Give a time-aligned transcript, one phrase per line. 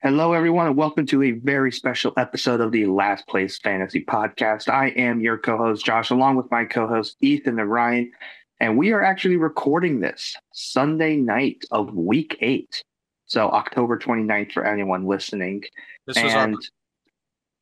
[0.00, 4.68] Hello, everyone, and welcome to a very special episode of the Last Place Fantasy Podcast.
[4.68, 8.12] I am your co host, Josh, along with my co host, Ethan and Ryan.
[8.60, 12.80] And we are actually recording this Sunday night of week eight.
[13.26, 15.64] So, October 29th for anyone listening.
[16.06, 16.60] This was and our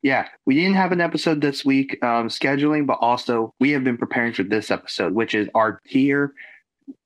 [0.03, 3.97] yeah, we didn't have an episode this week um, scheduling, but also we have been
[3.97, 6.33] preparing for this episode, which is our tier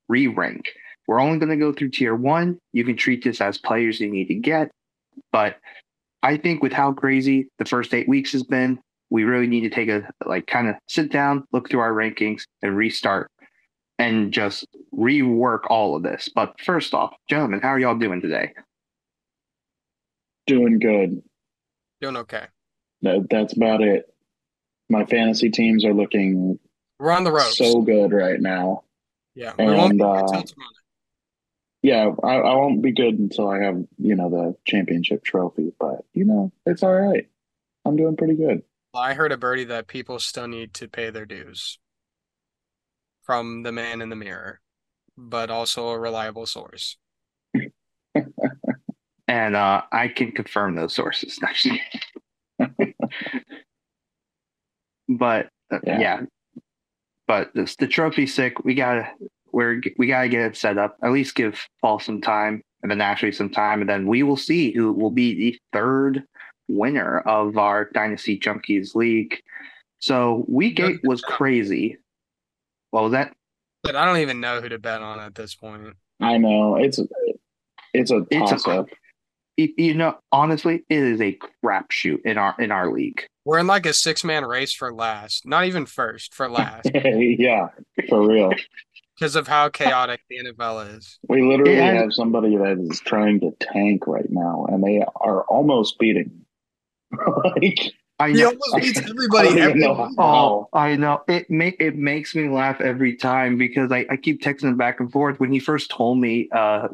[0.10, 0.74] re rank.
[1.08, 2.60] We're only going to go through tier one.
[2.74, 4.72] You can treat this as players you need to get.
[5.32, 5.58] But
[6.24, 8.80] I think with how crazy the first eight weeks has been,
[9.10, 12.44] we really need to take a like kind of sit down, look through our rankings,
[12.62, 13.30] and restart
[14.02, 16.30] and just rework all of this.
[16.34, 18.54] But first off, gentlemen, how are y'all doing today?
[20.48, 21.22] Doing good.
[22.02, 22.46] doing okay.
[23.04, 24.06] That, that's about it.
[24.90, 26.60] My fantasy teams are looking
[27.00, 28.84] We're on the road so good right now.
[29.36, 30.70] yeah, we won't and, be uh, until tomorrow.
[31.84, 36.06] Yeah, I, I won't be good until I have, you know, the championship trophy, but
[36.14, 37.28] you know, it's all right.
[37.86, 38.62] I'm doing pretty good.
[38.94, 41.80] Well, I heard a birdie that people still need to pay their dues
[43.24, 44.60] from the man in the mirror,
[45.18, 46.98] but also a reliable source.
[49.28, 51.40] And uh, I can confirm those sources.
[51.44, 51.82] Actually.
[55.08, 56.00] but uh, Yeah.
[56.00, 56.22] yeah.
[57.28, 58.64] but this, the trophy sick.
[58.66, 59.08] We gotta
[59.54, 60.98] we're we gotta get it set up.
[61.04, 64.38] At least give Paul some time, and then Ashley some time, and then we will
[64.38, 66.24] see who will be the third
[66.68, 69.42] winner of our Dynasty Junkies League.
[70.00, 71.98] So week eight was crazy.
[72.92, 73.34] What was that?
[73.84, 75.96] But I don't even know who to bet on at this point.
[76.20, 77.00] I know it's
[77.94, 78.90] it's a It's a- up.
[79.58, 83.26] You, you know, honestly, it is a crapshoot in our in our league.
[83.44, 87.68] We're in like a six man race for last, not even first, for last, yeah,
[88.08, 88.52] for real.
[89.22, 91.20] Because of how chaotic the NFL is.
[91.30, 91.94] We literally Yeah.
[91.94, 96.32] have somebody that is trying to tank right now, and they are almost beating.
[97.12, 98.48] like, I He know.
[98.48, 100.10] almost beats everybody don't every know.
[100.18, 101.22] Oh, I know.
[101.28, 105.12] It make it makes me laugh every time because I, I keep texting back and
[105.12, 105.40] forth.
[105.40, 106.88] When he first told me uh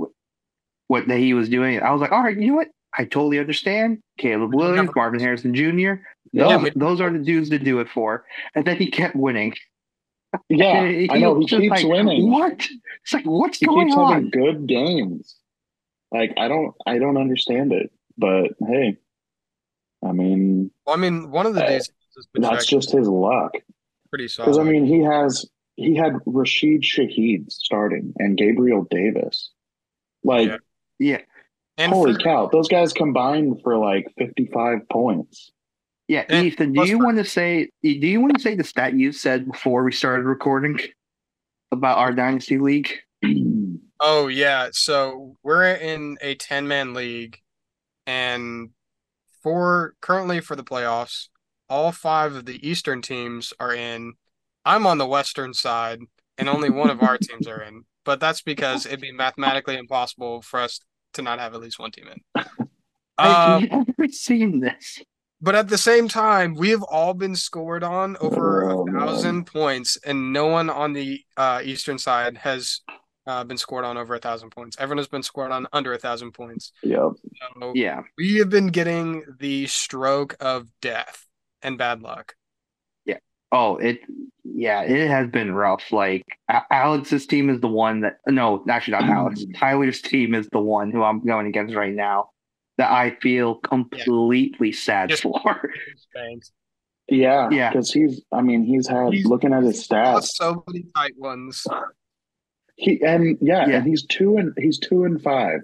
[0.87, 2.67] what that he was doing, I was like, all right, you know what?
[2.97, 3.99] I totally understand.
[4.17, 6.01] Caleb Williams, have- Marvin Harrison Jr.
[6.33, 8.25] Yeah, Those, we- those are the dudes to do it for.
[8.53, 9.53] And then he kept winning.
[10.49, 12.29] Yeah, He- I know he keeps like, winning.
[12.31, 12.65] What?
[13.03, 14.13] It's like what's he going keeps on?
[14.13, 15.35] having good games.
[16.11, 17.91] Like I don't, I don't understand it.
[18.17, 18.97] But hey,
[20.05, 23.07] I mean, Well, I mean, one of the uh, days dudes is that's just his
[23.07, 23.53] luck.
[24.09, 24.47] pretty solid.
[24.47, 24.57] Because.
[24.59, 25.45] I mean, he has
[25.75, 29.51] he had Rashid Shaheed starting and Gabriel Davis.
[30.23, 30.57] Like, Yeah.
[30.99, 31.21] Yeah,
[31.77, 35.51] and holy for- cow, those guys combined for like fifty five points.
[36.07, 36.25] Yeah.
[36.29, 37.69] And Ethan, do you want to say?
[37.83, 40.79] Do you want to say the stat you said before we started recording
[41.71, 42.93] about our dynasty league?
[43.99, 47.39] Oh yeah, so we're in a 10-man league
[48.05, 48.69] and
[49.41, 51.29] for currently for the playoffs,
[51.69, 54.13] all five of the Eastern teams are in.
[54.65, 55.99] I'm on the Western side
[56.37, 57.83] and only one of our teams are in.
[58.05, 60.79] But that's because it'd be mathematically impossible for us
[61.13, 62.43] to not have at least one team in.
[63.19, 65.01] Uh, I've never seen this.
[65.41, 68.99] But at the same time, we have all been scored on over Oh, a man.
[68.99, 72.81] thousand points, and no one on the uh, Eastern side has
[73.27, 74.77] uh, been scored on over a thousand points.
[74.79, 76.71] Everyone has been scored on under a thousand points.
[76.83, 77.11] Yep.
[77.59, 78.01] So Yeah.
[78.17, 81.25] we have been getting the stroke of death
[81.61, 82.35] and bad luck.
[83.05, 83.17] Yeah.
[83.51, 83.99] Oh, it.
[84.45, 85.91] Yeah, it has been rough.
[85.91, 86.23] Like
[86.71, 88.17] Alex's team is the one that.
[88.27, 89.43] No, actually not Alex.
[89.55, 92.29] Tyler's team is the one who I'm going against right now.
[92.77, 95.41] That I feel completely sad Just- for.
[96.13, 96.51] Thanks.
[97.09, 97.49] Yeah.
[97.51, 97.69] Yeah.
[97.71, 100.25] Because he's, I mean, he's had He's- looking at his stats.
[100.35, 101.65] So many tight ones.
[102.75, 103.77] He and yeah, Yeah.
[103.77, 105.61] and he's two and he's two and five.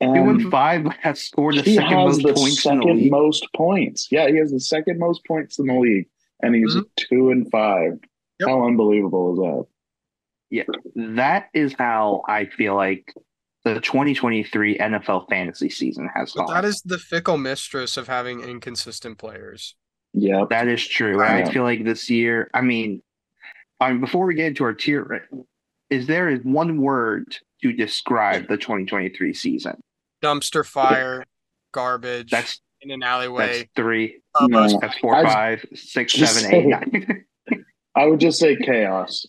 [0.00, 2.96] And Two and five has scored the second has most the points in the second
[2.98, 3.10] league.
[3.10, 4.08] most points.
[4.12, 6.06] Yeah, he has the second most points in the league,
[6.40, 6.84] and he's Mhm.
[6.96, 7.98] two and five.
[8.38, 8.48] Yep.
[8.48, 9.66] How unbelievable is that?
[10.50, 13.12] Yeah, that is how I feel like
[13.74, 16.54] the 2023 NFL fantasy season has But gone.
[16.54, 19.74] that is the fickle mistress of having inconsistent players.
[20.14, 21.20] Yeah, That is true.
[21.22, 23.02] And I feel like this year, I mean,
[23.80, 25.28] I mean, before we get into our tier,
[25.90, 29.80] is there is one word to describe the 2023 season?
[30.22, 31.24] Dumpster fire,
[31.72, 33.68] garbage, That's in an that's alleyway.
[33.76, 34.78] three, Uh, No.
[34.80, 37.24] that's four, I'd five, six, just seven, eight, say- nine.
[37.96, 39.26] I would just say chaos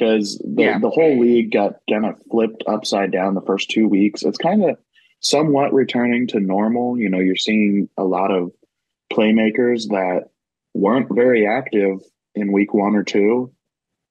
[0.00, 0.78] because the, Yeah.
[0.78, 4.22] the whole league got kind of flipped upside down the first two weeks.
[4.22, 4.78] It's kind of
[5.20, 6.98] somewhat returning to normal.
[6.98, 8.50] You know, you're seeing a lot of
[9.12, 10.30] playmakers that
[10.72, 11.98] weren't very active
[12.34, 13.52] in week one or two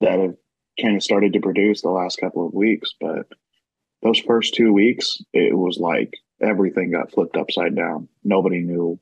[0.01, 0.36] that have
[0.80, 2.94] kind of started to produce the last couple of weeks.
[3.01, 3.25] But
[4.03, 8.07] those first two weeks, it was like everything got flipped upside down.
[8.24, 9.00] Nobody knew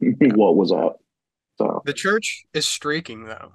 [0.00, 1.00] what was up.
[1.58, 3.52] So The church is streaking though.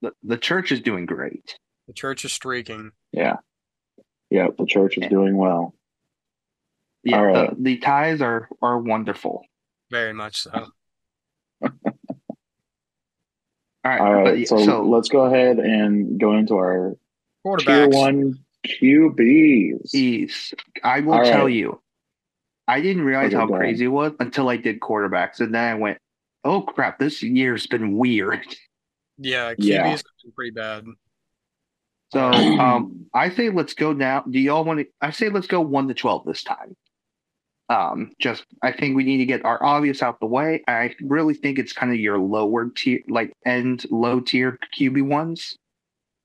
[0.00, 1.56] The, the church is doing great.
[1.88, 2.92] The church is streaking.
[3.12, 3.36] yeah,
[4.30, 5.74] yeah, the church is doing well.
[7.04, 7.50] Yeah, All right.
[7.56, 9.44] the, the ties are are wonderful.
[9.90, 10.50] Very much so.
[11.62, 11.70] All
[13.84, 16.96] right, All but yeah, so, so let's go ahead and go into our
[17.44, 17.56] tier
[17.88, 17.92] Quarterbacks.
[17.94, 19.92] one QBs.
[19.92, 20.54] Ease.
[20.84, 21.52] I will All tell right.
[21.54, 21.82] you,
[22.68, 25.98] I didn't realize how crazy it was until I did quarterbacks, and then I went,
[26.44, 28.46] "Oh crap, this year's been weird."
[29.18, 29.96] Yeah, QB's Yeah.
[29.96, 30.84] been pretty bad.
[32.12, 34.22] So, um, I say let's go now.
[34.28, 34.86] Do y'all want to?
[35.00, 36.76] I say let's go one to twelve this time.
[37.70, 40.62] Um, just I think we need to get our obvious out the way.
[40.68, 45.56] I really think it's kind of your lower tier, like end low tier QB ones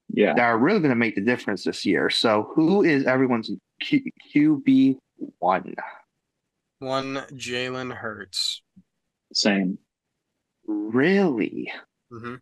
[0.09, 2.09] yeah, that are really going to make the difference this year.
[2.09, 3.49] So, who is everyone's
[3.81, 4.97] Q- QB
[5.39, 5.75] one?
[6.79, 8.61] One Jalen Hurts.
[9.33, 9.77] same.
[10.65, 11.71] Really,
[12.11, 12.35] hmm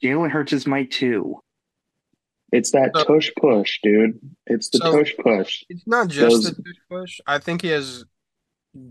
[0.00, 1.40] Jalen Hurts is my two.
[2.52, 4.18] It's that So- tush push, dude.
[4.46, 5.64] It's the So- tush push.
[5.68, 7.20] It's not just Those- the push push.
[7.26, 8.04] I think he has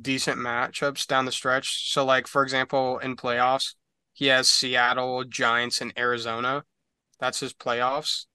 [0.01, 1.91] decent matchups down the stretch.
[1.91, 3.75] So, like for example, in playoffs,
[4.13, 6.63] he has Seattle, Giants, and Arizona.
[7.19, 8.25] That's his playoffs.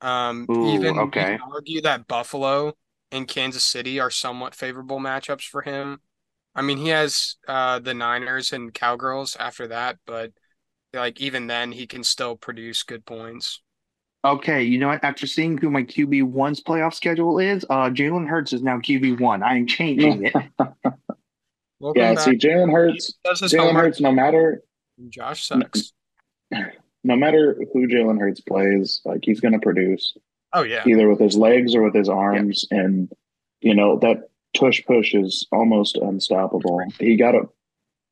[0.00, 1.38] Um, Ooh, even okay.
[1.42, 2.76] argue that Buffalo
[3.10, 6.00] and Kansas City are somewhat favorable matchups for him.
[6.54, 10.32] I mean, he has uh the Niners and Cowgirls after that, but
[10.92, 13.62] like even then, he can still produce good points.
[14.26, 15.02] Okay, you know what?
[15.04, 19.20] After seeing who my QB one's playoff schedule is, uh, Jalen Hurts is now QB
[19.20, 19.42] one.
[19.42, 20.34] I am changing it.
[21.78, 22.24] Welcome Yeah, back.
[22.24, 23.06] see, Jalen Hurts.
[23.06, 23.74] He does his Jalen.
[23.74, 24.62] Hurts, no matter
[25.08, 25.92] Josh sucks.
[26.50, 30.16] no matter who Jalen Hurts plays, like he's going to produce
[30.52, 30.84] Oh yeah.
[30.86, 33.10] either with his legs or with his arms, and
[33.60, 36.80] you know that tush push is almost unstoppable.
[36.98, 37.42] He got a,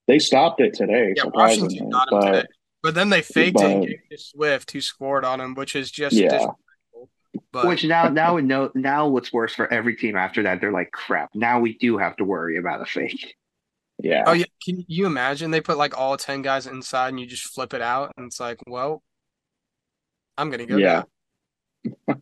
[0.09, 1.81] They stopped it today, Yeah, surprisingly.
[1.81, 2.49] Washington got him but today.
[2.85, 5.75] But then they faked it but- gave it to Swift, who scored on him, which
[5.75, 6.47] is just Yeah.
[7.51, 10.61] But Which now, now, no, now, what's worse for every team after that?
[10.61, 11.31] They're like, crap.
[11.35, 13.35] Now we do have to worry about a fake.
[13.99, 17.27] yeah, oh yeah, can you imagine they put like all ten guys inside and you
[17.27, 19.03] just flip it out and it's like, well,
[20.37, 21.05] I'm gonna go Yeah.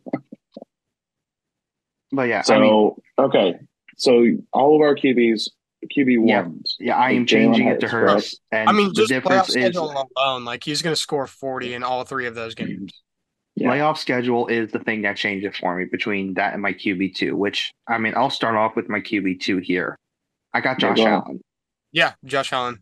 [2.11, 3.55] But yeah, So I mean, okay,
[3.97, 4.23] so
[4.53, 5.49] all of our QBs,
[5.95, 6.41] QB Yeah.
[6.43, 6.75] ones.
[6.79, 9.47] yeah, I am changing it to Hurts, Hurts, and I mean, the just playoff difference
[9.49, 12.91] is schedule alone, like he's gonna score forty in all three of those games.
[13.55, 13.69] Yeah.
[13.69, 17.15] playoff schedule is the thing that changed it for me between that and my QB
[17.15, 17.35] two.
[17.35, 19.95] Which I mean, I'll start off with my QB two here.
[20.53, 21.05] I got Josh go.
[21.07, 21.39] Allen.
[21.91, 22.79] Yeah, Josh Allen.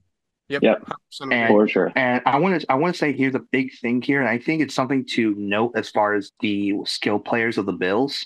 [0.50, 0.64] Yep.
[0.64, 0.92] Yep.
[1.32, 1.92] And- for sure.
[1.96, 4.38] And I want to I want to say here's a big thing here, and I
[4.38, 8.26] think it's something to note as far as the skill players of the Bills.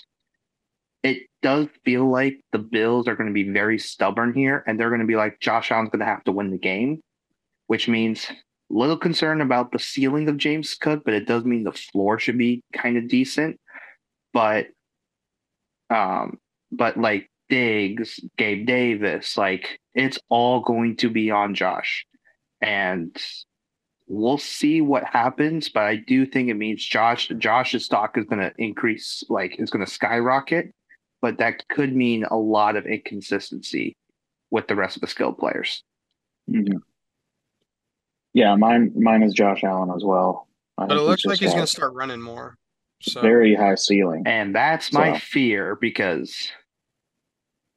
[1.02, 4.90] It does feel like the Bills are going to be very stubborn here, and they're
[4.90, 7.00] going to be like Josh Allen's going to have to win the game,
[7.66, 8.26] which means
[8.68, 12.38] little concern about the ceiling of James Cook, but it does mean the floor should
[12.38, 13.60] be kind of decent.
[14.32, 14.66] But,
[15.88, 16.38] um,
[16.72, 22.04] but like Diggs, Gabe Davis, like it's all going to be on Josh
[22.60, 23.16] and
[24.08, 25.68] we'll see what happens.
[25.68, 29.70] But I do think it means Josh Josh's stock is going to increase, like it's
[29.70, 30.72] going to skyrocket.
[31.22, 33.96] But that could mean a lot of inconsistency
[34.50, 35.82] with the rest of the skilled players.
[36.48, 36.80] Mhm.
[38.32, 40.46] Yeah, mine mine is Josh Allen as well.
[40.78, 42.56] I But it think looks like he's gonna start running more.
[43.00, 44.22] So very high ceiling.
[44.26, 46.50] And that's my So- fear because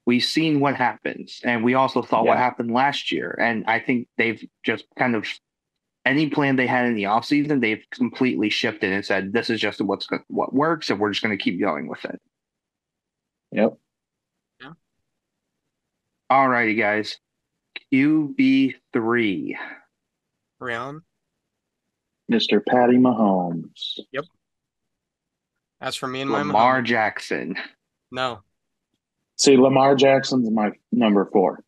[0.06, 1.40] we've seen what happens.
[1.44, 3.38] And we also saw what happened last year.
[3.40, 5.28] And I think they've just kind of
[6.06, 9.82] any plan they had in the offseason, they've completely shifted and said, this is just
[9.82, 12.20] what's what works, and we're just going to keep going with it.
[13.52, 13.78] Yep.
[14.62, 14.72] Yeah.
[16.30, 17.18] All righty, guys.
[17.94, 19.56] QB3.
[20.60, 21.02] Ryan.
[22.32, 22.62] Mr.
[22.66, 24.00] Patty Mahomes.
[24.12, 24.26] Yep.
[25.82, 27.56] As for me and my Lamar Jackson.
[28.12, 28.42] no.
[29.38, 31.64] See, Lamar Jackson's my number four.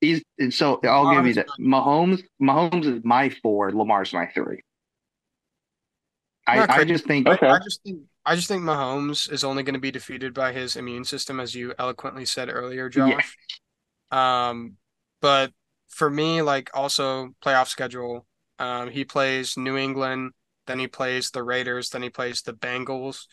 [0.00, 1.46] He's and so I'll Lamar give you that.
[1.48, 1.66] good.
[1.66, 3.72] Mahomes, Mahomes is my four.
[3.72, 4.62] Lamar's my three.
[6.46, 7.46] I, I just think Okay.
[7.48, 10.76] I just think I just think Mahomes is only going to be defeated by his
[10.76, 13.16] immune system, as you eloquently said earlier, Yeah.
[13.16, 13.36] Josh.
[14.10, 14.76] Um,
[15.20, 15.52] but
[15.88, 18.26] for me, like also playoff schedule,
[18.58, 20.32] um, he plays New England,
[20.66, 23.26] then he plays the Raiders, then he plays the Bengals.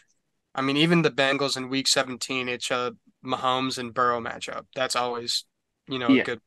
[0.56, 2.94] I mean, even the Bengals in Week 17, it's a
[3.25, 4.65] Mahomes and Burrow matchup.
[4.75, 5.46] That's always,
[5.88, 6.22] you know, Yeah.
[6.22, 6.41] a good.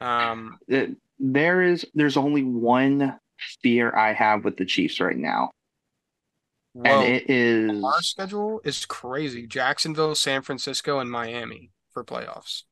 [0.00, 0.58] Um,
[1.18, 3.18] there is there's only one
[3.62, 5.50] fear I have with the Chiefs right now,
[6.76, 9.46] well, and it is our schedule is crazy.
[9.46, 12.64] Jacksonville, San Francisco, and Miami for playoffs.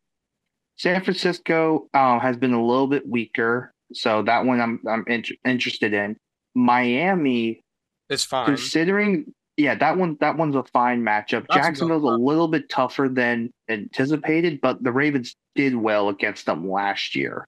[0.76, 5.24] San Francisco um, has been a little bit weaker, so that one I'm I'm in-
[5.44, 6.16] interested in.
[6.54, 7.62] Miami,
[8.08, 8.46] is fine.
[8.46, 11.46] considering, yeah, that one that one's a fine matchup.
[11.48, 12.24] That's Jacksonville's a one.
[12.24, 17.46] little bit tougher than anticipated, but the Ravens did well against them last year.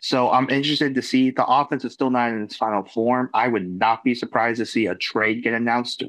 [0.00, 3.30] So I'm interested to see the offense is still not in its final form.
[3.34, 6.04] I would not be surprised to see a trade get announced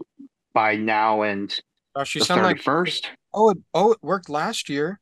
[0.53, 1.49] by now and
[1.97, 3.09] Josh, you the sound thirty like first.
[3.33, 4.99] oh, it, oh, it worked last year.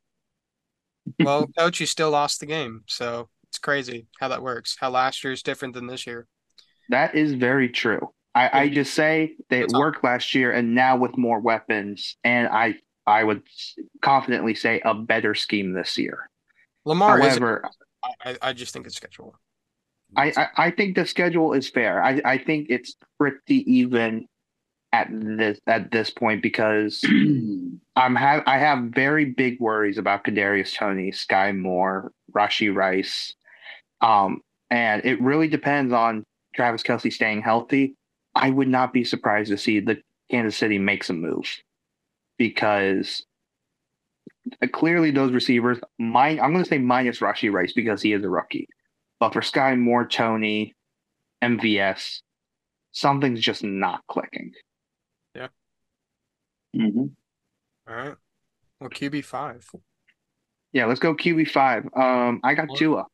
[1.20, 4.78] Well, coach, you still lost the game, so it's crazy how that works.
[4.80, 6.28] How last year is different than this year.
[6.90, 8.10] That is very true.
[8.34, 9.82] I, I just say that it That's all.
[9.82, 12.76] worked last year, and now with more weapons, and I
[13.06, 13.44] I would
[14.02, 16.30] confidently say a better scheme this year.
[16.86, 17.28] Lamar is.
[17.28, 17.64] However,
[18.24, 19.36] I, I just think it's schedule.
[20.16, 22.02] I, I I think the schedule is fair.
[22.02, 24.28] I I think it's pretty even
[24.94, 27.04] at this at this point because
[27.96, 33.36] I'm have I have very big worries about Kadarius Toney, Sky Moore, Rashee Rice,
[34.02, 36.24] um, and it really depends on
[36.56, 37.96] Travis Kelce staying healthy.
[38.34, 39.98] I would not be surprised to see the
[40.32, 41.62] Kansas City make some moves
[42.38, 43.26] because
[44.74, 48.30] clearly those receivers, mine I'm going to say minus Rashee Rice because he is a
[48.30, 48.68] rookie,
[49.20, 50.76] but for Sky Moore, Toney,
[51.44, 52.22] MVS,
[52.92, 54.52] something's just not clicking.
[55.36, 55.48] Yeah.
[56.76, 57.06] Mm-hmm.
[57.88, 58.16] All right.
[58.80, 59.70] Well, QB five.
[60.74, 61.86] Yeah, let's go QB five.
[61.96, 62.78] Um, I got What?
[62.78, 63.06] Tua.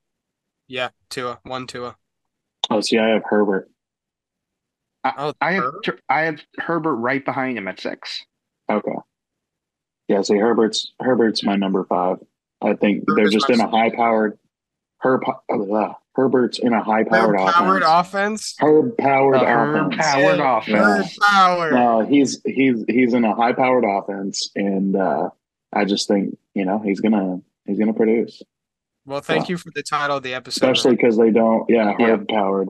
[0.68, 1.96] Yeah, Tua, one Tua.
[2.70, 3.70] Oh, see, I have Herbert.
[5.04, 6.02] Oh, I have Herbert?
[6.10, 8.26] I have Herbert right behind him at six.
[8.70, 8.92] Okay.
[10.08, 12.18] Yeah, see, Herbert's Herbert's my number five.
[12.62, 14.38] I think they're just in a high powered
[15.00, 17.84] Herb uh, Herbert's in a high powered Powered offense.
[17.84, 18.56] offense.
[18.60, 20.02] Herb powered A Herb offense.
[20.02, 21.18] powered Yeah, offense.
[21.18, 21.72] Herb power.
[21.72, 25.30] No, he's he's he's in a high powered offense, and uh,
[25.74, 28.42] I just think you know he's gonna he's gonna produce,
[29.06, 29.54] Well, thank Yeah.
[29.54, 30.64] you for the title of the episode.
[30.66, 31.66] especially because they don't.
[31.70, 32.08] Yeah, Yeah.
[32.08, 32.70] Herb powered.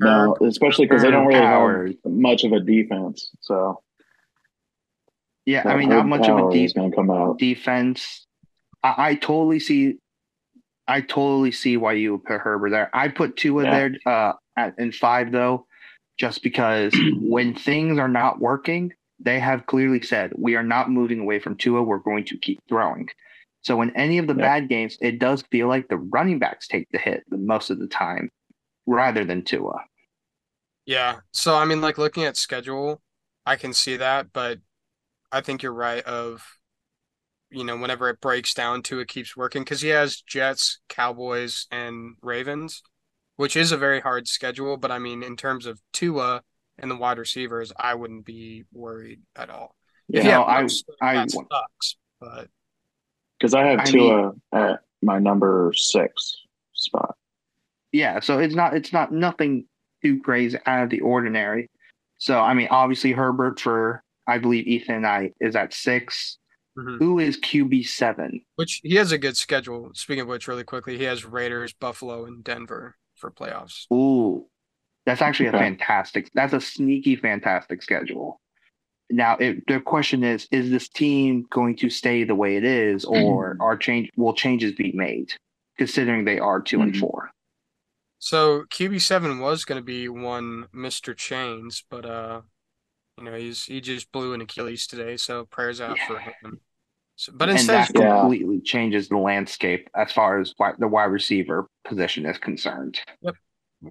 [0.00, 1.96] No, especially because they don't really powered.
[2.04, 3.30] have much of a defense.
[3.40, 3.80] So
[5.46, 7.38] Yeah, I mean, not much of a power deep gonna come out.
[7.38, 8.26] defense.
[8.82, 9.98] I, I totally see.
[10.86, 12.90] I totally see why you would put Herbert there.
[12.94, 13.70] I put Tua Yeah.
[13.70, 15.66] there uh, at in five though,
[16.18, 21.20] just because when things are not working, they have clearly said we are not moving
[21.20, 21.82] away from Tua.
[21.82, 23.08] We're going to keep throwing.
[23.62, 24.42] So in any of the Yeah.
[24.42, 27.78] bad games, it does feel like the running backs take the hit the most of
[27.78, 28.30] the time,
[28.86, 29.84] rather than Tua.
[30.86, 31.20] Yeah.
[31.32, 33.00] So I mean, like looking at schedule,
[33.46, 34.58] I can see that, but
[35.34, 36.46] I think you're right of,
[37.50, 41.66] you know, whenever it breaks down to it keeps working because he has Jets, Cowboys,
[41.72, 42.82] and Ravens,
[43.34, 44.76] which is a very hard schedule.
[44.76, 46.42] But I mean, in terms of Tua
[46.78, 49.74] and the wide receivers, I wouldn't be worried at all.
[50.08, 50.68] If Yeah, you have
[51.00, 51.96] No, I- I sucks.
[52.20, 52.48] But
[53.36, 56.42] because I have I Tua at my number six
[56.74, 57.16] spot.
[57.90, 59.66] Yeah, so it's not it's not nothing
[60.00, 61.70] too crazy out of the ordinary.
[62.18, 66.38] So I mean, obviously Herbert for I believe Ethan and I is at six.
[66.78, 66.98] Mhm.
[66.98, 68.44] Who is QB seven?
[68.56, 69.90] which he has a good schedule.
[69.94, 73.86] Speaking of which, really quickly, he has Raiders, Buffalo, and Denver for playoffs.
[73.92, 74.46] Ooh,
[75.06, 76.30] that's actually a fantastic.
[76.34, 78.40] That's a sneaky, fantastic schedule.
[79.10, 83.04] Now, it, the question is: Is this team going to stay the way it is,
[83.04, 85.32] or are change will changes be made?
[85.78, 87.00] Considering they are 2 and Mhm.
[87.00, 87.30] four.
[88.18, 91.16] So QB seven was going to be one Mr.
[91.16, 92.42] Chains, but uh,
[93.18, 96.60] you know he's he just blew an Achilles today, so prayers out for him.
[97.16, 98.20] So, but and instead, that Yeah.
[98.20, 102.98] completely changes the landscape as far as the wide receiver position is concerned.
[103.22, 103.36] Yep.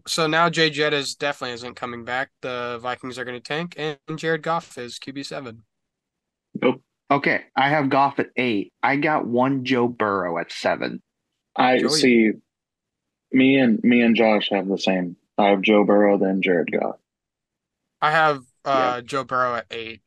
[0.08, 2.32] so now Jay Jettas definitely isn't coming back.
[2.42, 5.64] The Vikings are going to tank, and Jared Goff is QB seven.
[6.62, 6.82] Nope.
[7.12, 8.74] Okay, I have Goff at eight.
[8.82, 11.02] I got one Joe Burrow at seven.
[11.56, 11.90] I Joey.
[11.90, 12.32] see.
[13.32, 15.16] Me and me and Josh have the same.
[15.38, 16.98] I have Joe Burrow, then Jared Goff.
[18.02, 20.02] I have uh Joe Burrow at eight.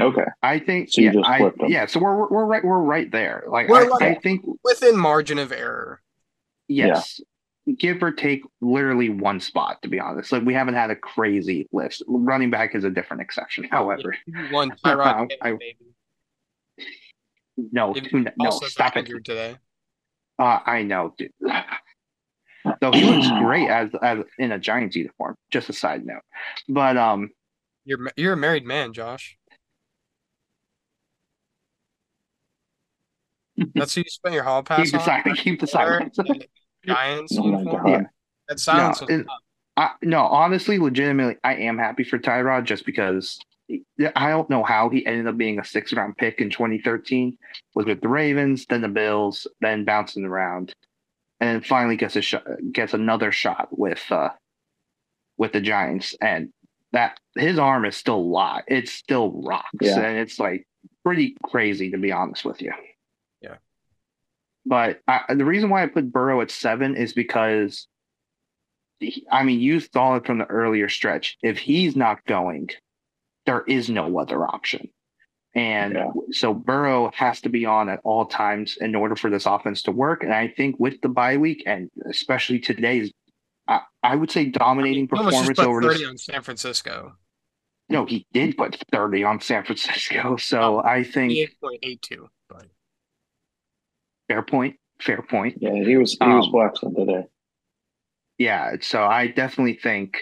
[0.00, 0.90] Okay, I think.
[0.92, 1.70] So you yeah, just I, flipped them.
[1.70, 1.86] yeah.
[1.86, 3.44] So we're we're- we're right we're right there.
[3.48, 6.00] Like We're I, like- I think Within margin of error.
[6.68, 7.20] yes,
[7.78, 9.82] give or take literally one spot.
[9.82, 12.04] To be honest, like we haven't had a crazy list.
[12.06, 13.64] Running back is a different exception.
[13.70, 14.16] However,
[14.50, 15.58] One I- Tyrod I- Taylor,
[17.56, 19.06] no, If- too- no, stop it.
[19.06, 19.56] today.
[20.38, 21.32] Uh, I know, dude.
[22.80, 25.34] Though he looks great as as in a Giants uniform.
[25.50, 26.22] Just a side note,
[26.68, 27.30] but um,
[27.84, 29.36] You're you're a married man, Josh.
[33.74, 35.04] That's who you spent your hall pass keep the on.
[35.04, 35.40] silence.
[35.40, 36.40] Keep the Wearing silence.
[36.86, 37.86] Giants Oh uniform.
[37.88, 38.00] Yeah.
[38.48, 39.26] That silence No, was it-
[39.76, 43.38] I, no, honestly, legitimately, I am happy for Tyrod just because
[44.16, 47.38] I don't know how he ended up being a six round pick in 2013.
[47.76, 50.72] Was with the Ravens, then the Bills, then bouncing around,
[51.40, 54.30] and finally gets a shot, gets another shot with uh,
[55.36, 56.50] with the Giants, and
[56.92, 58.64] that his arm is still live.
[58.66, 60.00] It still rocks, Yeah.
[60.00, 60.66] and it's like
[61.04, 62.72] pretty crazy to be honest with you.
[63.40, 63.56] Yeah.
[64.66, 67.86] But I, the reason why I put Burrow at seven is because,
[69.00, 71.36] he- I mean, you saw it from the earlier stretch.
[71.42, 72.70] If he's not going,
[73.46, 74.88] there is no other option.
[75.58, 76.10] And Yeah.
[76.30, 79.92] so Burrow has to be on at all times in order for this offense to
[79.92, 80.22] work.
[80.22, 83.10] And I think with the bye week and especially today's,
[83.66, 86.08] I, I would say dominating He almost just performance over 30 this.
[86.08, 87.16] on San Francisco.
[87.88, 90.36] No, he did put 30 on San Francisco.
[90.40, 92.28] So Oh, I think 8.82.
[92.48, 92.66] But
[94.28, 94.76] fair point.
[95.00, 95.56] Fair point.
[95.60, 97.24] Yeah, he was he was Um, flexing today.
[98.38, 98.76] Yeah.
[98.80, 100.18] So I definitely think.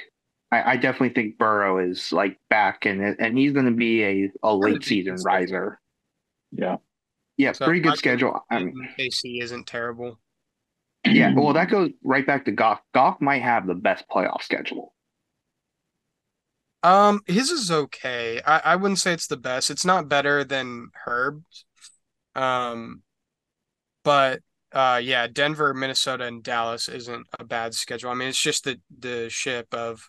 [0.52, 4.30] I, I definitely think Burrow is like back and and he's going to be a,
[4.42, 5.80] a late season riser.
[6.52, 6.76] Yeah.
[7.36, 8.44] Yeah, So pretty good think schedule.
[8.50, 10.20] I mean, KC isn't terrible.
[11.04, 11.32] yeah.
[11.34, 12.80] Well, that goes right back to Goff.
[12.94, 14.94] Goff might have the best playoff schedule.
[16.82, 18.40] Um, his is okay.
[18.46, 19.70] I, I wouldn't say it's the best.
[19.70, 21.64] It's not better than Herb's.
[22.34, 23.02] Um,
[24.04, 24.40] but
[24.72, 28.10] uh, yeah, Denver, Minnesota, and Dallas isn't a bad schedule.
[28.10, 30.08] I mean, it's just the the ship of,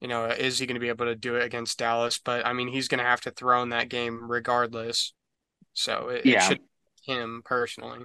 [0.00, 2.18] you know, is he going to be able to do it against Dallas?
[2.18, 5.12] But I mean, he's going to have to throw in that game regardless.
[5.74, 6.38] So it, Yeah.
[6.38, 6.60] it should
[7.04, 8.00] him personally.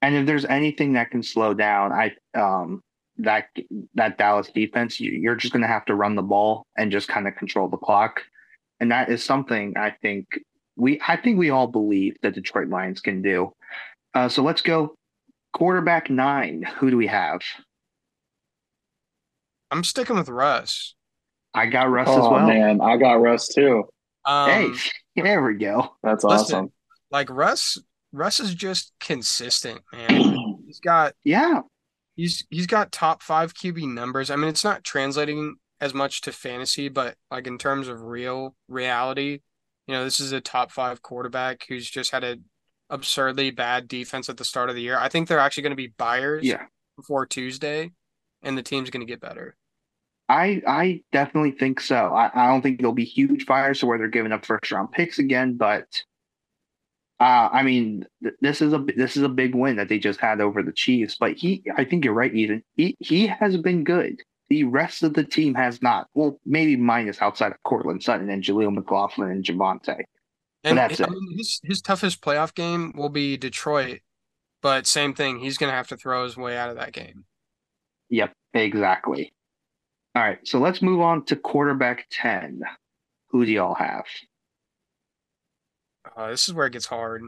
[0.00, 2.82] And if there's anything that can slow down, I um
[3.18, 3.46] that
[3.94, 7.08] that Dallas defense, you, you're just going to have to run the ball and just
[7.08, 8.22] kind of control the clock,
[8.80, 10.26] and that is something I think
[10.76, 13.52] we I think we all believe that Detroit Lions can do.
[14.14, 14.94] Uh, so let's go
[15.52, 16.62] quarterback nine.
[16.78, 17.40] Who do we have?
[19.72, 20.94] I'm sticking with Russ.
[21.54, 22.46] I got Russ as Oh well.
[22.46, 23.84] man, I got Russ too.
[24.24, 24.68] Um, hey,
[25.22, 25.96] there we go.
[26.02, 26.72] That's Listen, awesome.
[27.10, 27.78] like Russ,
[28.12, 30.36] Russ is just consistent, man.
[30.66, 31.62] He's got Yeah,
[32.16, 34.30] he's he's got top five QB numbers.
[34.30, 38.54] I mean, it's not translating as much to fantasy, but like in terms of real
[38.68, 39.40] reality,
[39.86, 42.36] you know, this is a top five quarterback who's just had a
[42.88, 44.98] absurdly bad defense at the start of the year.
[44.98, 46.66] I think they're actually going to be buyers yeah.
[46.96, 47.90] before Tuesday,
[48.42, 49.56] and the team's going to get better.
[50.32, 52.06] I I definitely think so.
[52.14, 54.90] I, I don't think there'll be huge fires to where they're giving up first round
[54.90, 56.02] picks again, but
[57.20, 60.20] uh, I mean th- this is a this is a big win that they just
[60.20, 61.16] had over the Chiefs.
[61.20, 62.64] But he, I think you're right, Ethan.
[62.76, 64.22] He he has been good.
[64.48, 66.08] The rest of the team has not.
[66.14, 70.04] Well, maybe minus outside of Courtland Sutton and Jaleel McLaughlin and Javonte.
[70.64, 71.10] And that's I it.
[71.10, 74.00] mean, his his toughest playoff game will be Detroit,
[74.62, 75.40] but same thing.
[75.40, 77.26] He's going to have to throw his way out of that game.
[78.08, 79.32] Yep, exactly.
[80.14, 82.62] All right, so let's move on to quarterback ten.
[83.30, 84.04] Who do y'all have?
[86.16, 87.22] Uh, this is where it gets hard.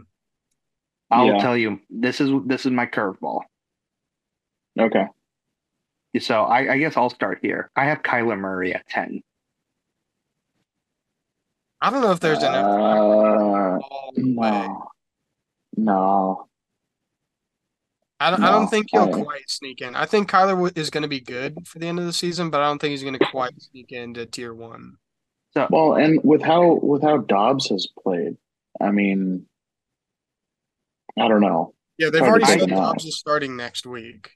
[1.10, 1.38] I'll Yeah.
[1.38, 1.80] tell you.
[1.88, 3.42] This is this is my curveball.
[4.78, 5.06] Okay.
[6.20, 7.70] So I, I guess I'll start here.
[7.74, 9.22] I have Kyler Murray at 10.
[11.80, 12.64] I don't know if there's enough.
[12.64, 14.50] Uh, all the way.
[14.50, 14.88] no.
[15.76, 16.48] No.
[18.20, 19.94] I don't, I don't think he'll I- quite sneak in.
[19.96, 22.60] I think Kyler is going to be good for the end of the season, but
[22.60, 24.96] I don't think he's going to quite sneak into tier one.
[25.70, 28.36] Well, and with how with how Dobbs has played,
[28.80, 29.46] I mean,
[31.18, 31.74] I don't know.
[31.98, 32.70] Yeah, they've Hard already to said.
[32.70, 34.30] Dobbs is starting next week.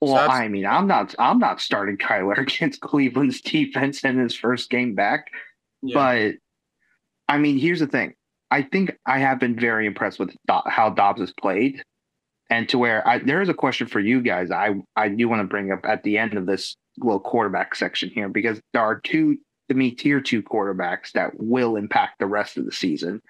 [0.00, 4.34] Well, that's- I mean, I'm not I'm not starting Kyler against Cleveland's defense in his
[4.34, 5.26] first game back.
[5.82, 5.94] Yeah.
[5.94, 6.34] But
[7.28, 8.14] I mean, here's the thing.
[8.50, 11.82] I think I have been very impressed with Do- how Dobbs has played.
[12.52, 15.40] And to where I, there is a question for you guys, I I do want
[15.40, 19.00] to bring up at the end of this little quarterback section here because there are
[19.00, 19.38] two
[19.70, 23.22] to me tier two quarterbacks that will impact the rest of the season.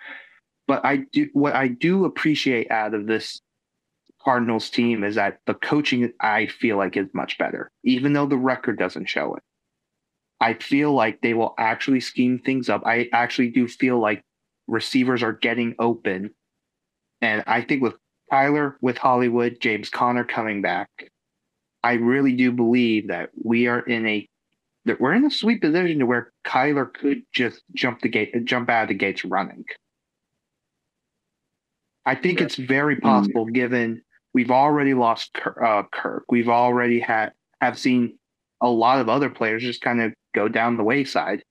[0.66, 3.40] But I do what I do appreciate out of this
[4.20, 8.36] Cardinals team is that the coaching I feel like is much better, even though the
[8.36, 9.42] record doesn't show it.
[10.40, 12.82] I feel like they will actually scheme things up.
[12.84, 14.24] I actually do feel like
[14.66, 16.34] receivers are getting open.
[17.20, 17.94] And I think with
[18.32, 20.88] Tyler, with Hollywood, James Conner coming back,
[21.84, 24.26] I really do believe that we are in a
[24.86, 28.68] that we're in a sweet position to where Kyler could just jump the gate, jump
[28.70, 29.64] out of the gates running.
[32.06, 32.46] I think Yeah.
[32.46, 36.24] it's very possible, given we've already lost uh, Kirk.
[36.30, 38.18] We've already had have seen
[38.62, 41.44] a lot of other players just kind of go down the wayside.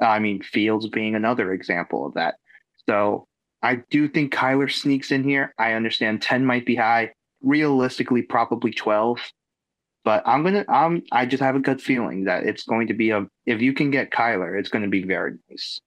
[0.00, 2.36] I mean, Fields being another example of that.
[2.88, 3.26] So
[3.62, 5.54] I do think Kyler sneaks in here.
[5.58, 7.12] I understand 10 might be high.
[7.42, 9.18] Realistically, probably 12.
[10.04, 13.10] But I'm gonna I'm I just have a good feeling that it's going to be
[13.10, 15.80] a if you can get Kyler, it's going to be very nice.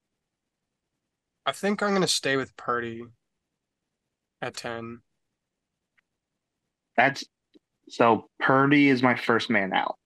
[1.46, 3.04] I think I'm gonna stay with Purdy
[4.42, 5.02] at ten.
[6.96, 7.26] That's
[7.90, 9.98] so Purdy is my first man out.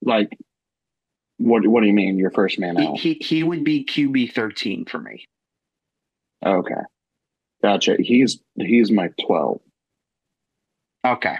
[0.00, 0.30] Like,
[1.38, 1.66] what?
[1.66, 2.18] What do you mean?
[2.18, 2.98] Your first man He out?
[2.98, 5.24] he, he would be QB thirteen for me.
[6.44, 6.74] Okay,
[7.62, 7.96] gotcha.
[7.98, 9.60] He's he's my twelve.
[11.04, 11.36] Okay.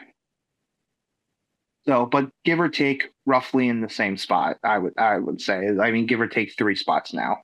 [1.86, 4.56] So, but give or take, roughly in the same spot.
[4.64, 5.68] I would I would say.
[5.80, 7.38] I mean, give or take three spots now.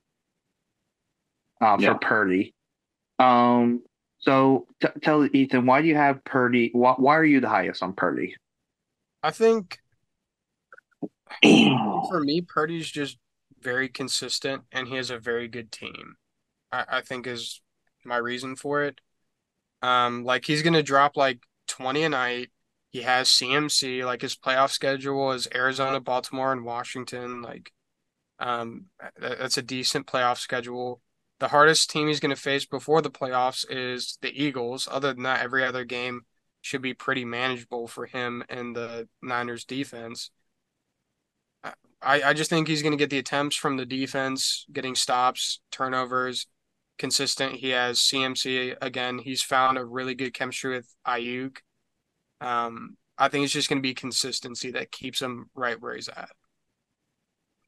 [1.61, 1.93] Uh, for Yeah.
[2.01, 2.53] Purdy.
[3.19, 3.83] Um.
[4.19, 6.69] So t- tell Ethan, why do you have Purdy?
[6.73, 8.35] Why, why are you the highest on Purdy?
[9.21, 9.79] I think
[11.43, 13.17] for me, Purdy's just
[13.61, 16.15] very consistent and he has a very good team.
[16.71, 17.61] I, I think is
[18.05, 18.99] my reason for it.
[19.81, 22.51] Um, like he's gonna drop like 20 a night.
[22.91, 27.41] He has CMC, like his playoff schedule is Arizona, Baltimore, and Washington.
[27.41, 27.71] Like,
[28.39, 28.87] um,
[29.19, 31.01] that- that's a decent playoff schedule.
[31.39, 34.87] The hardest team he's gonna face before the playoffs is the Eagles.
[34.91, 36.25] Other than that, every other game
[36.61, 40.31] should be pretty manageable for him and the Niners defense.
[42.03, 45.61] I, I just think he's going to get the attempts from the defense, getting stops,
[45.71, 46.47] turnovers,
[46.97, 47.55] consistent.
[47.55, 49.19] He has CMC again.
[49.19, 51.57] He's found a really good chemistry with Aiyuk.
[52.41, 56.09] Um, I think it's just going to be consistency that keeps him right where he's
[56.09, 56.29] at,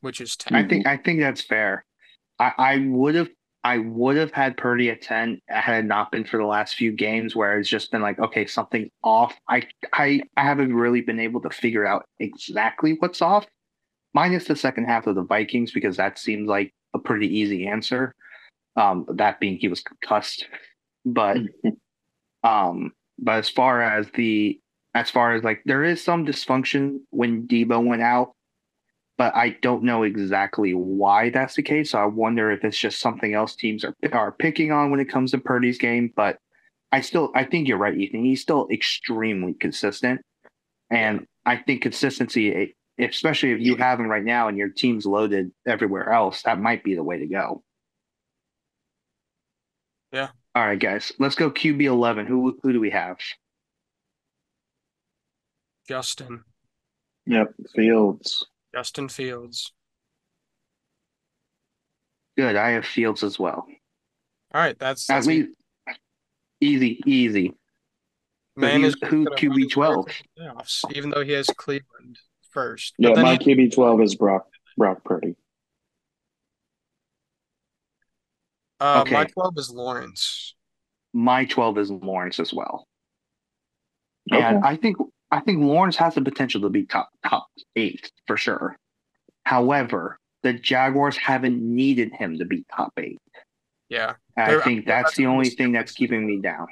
[0.01, 0.55] which is 10.
[0.55, 1.85] I think I think that's fair.
[2.39, 3.29] I, I would have
[3.63, 6.91] I would have had Purdy at ten had it not been for the last few
[6.91, 9.35] games where it's just been like, okay, something off.
[9.49, 13.47] I I I haven't really been able to figure out exactly what's off,
[14.15, 18.15] minus the second half of the Vikings because that seems like a pretty easy answer.
[18.75, 20.47] Um, that being he was concussed,
[21.06, 21.38] but
[22.43, 24.60] um, but as far as the
[24.95, 28.32] as far as like there is some dysfunction when Deebo went out
[29.17, 31.91] but I don't know exactly why that's the case.
[31.91, 35.10] So I wonder if it's just something else teams are are picking on when it
[35.10, 36.12] comes to Purdy's game.
[36.15, 36.38] But
[36.91, 38.25] I still I think you're right, Ethan.
[38.25, 40.21] He's still extremely consistent,
[40.89, 45.51] and I think consistency, especially if you have him right now and your team's loaded
[45.67, 47.63] everywhere else, that might be the way to go.
[50.12, 50.29] Yeah.
[50.55, 52.25] All right, guys, let's go QB eleven.
[52.25, 53.17] Who who do we have?
[55.88, 56.43] Justin,
[57.27, 58.45] Yep, Fields.
[58.73, 59.71] Justin Fields.
[62.38, 62.55] Good.
[62.55, 63.65] I have Fields as well.
[64.53, 65.49] All right, that's, At least
[66.62, 67.53] easy, easy.
[68.55, 70.08] man you- is who QB run his way 12?
[70.39, 72.17] playoffs, even though he has Cleveland
[72.55, 72.95] first.
[72.97, 75.35] Yeah, But then my he, QB twelve is Brock Brock Purdy.
[78.79, 79.31] uh, my Okay.
[79.31, 80.55] 12 is Lawrence.
[81.13, 82.87] My twelve is Lawrence as well.
[84.33, 84.41] Okay.
[84.43, 84.97] And I think
[85.31, 88.75] I think Lawrence has the potential to be top top eight for sure.
[89.45, 93.17] However, the Jaguars haven't needed him to be top eight.
[93.89, 94.15] Yeah.
[94.37, 96.67] I They're- think that's the only thing that's keeping me down.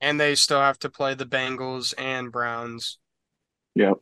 [0.00, 2.98] And they still have to play the Bengals and Browns.
[3.74, 3.98] Yep.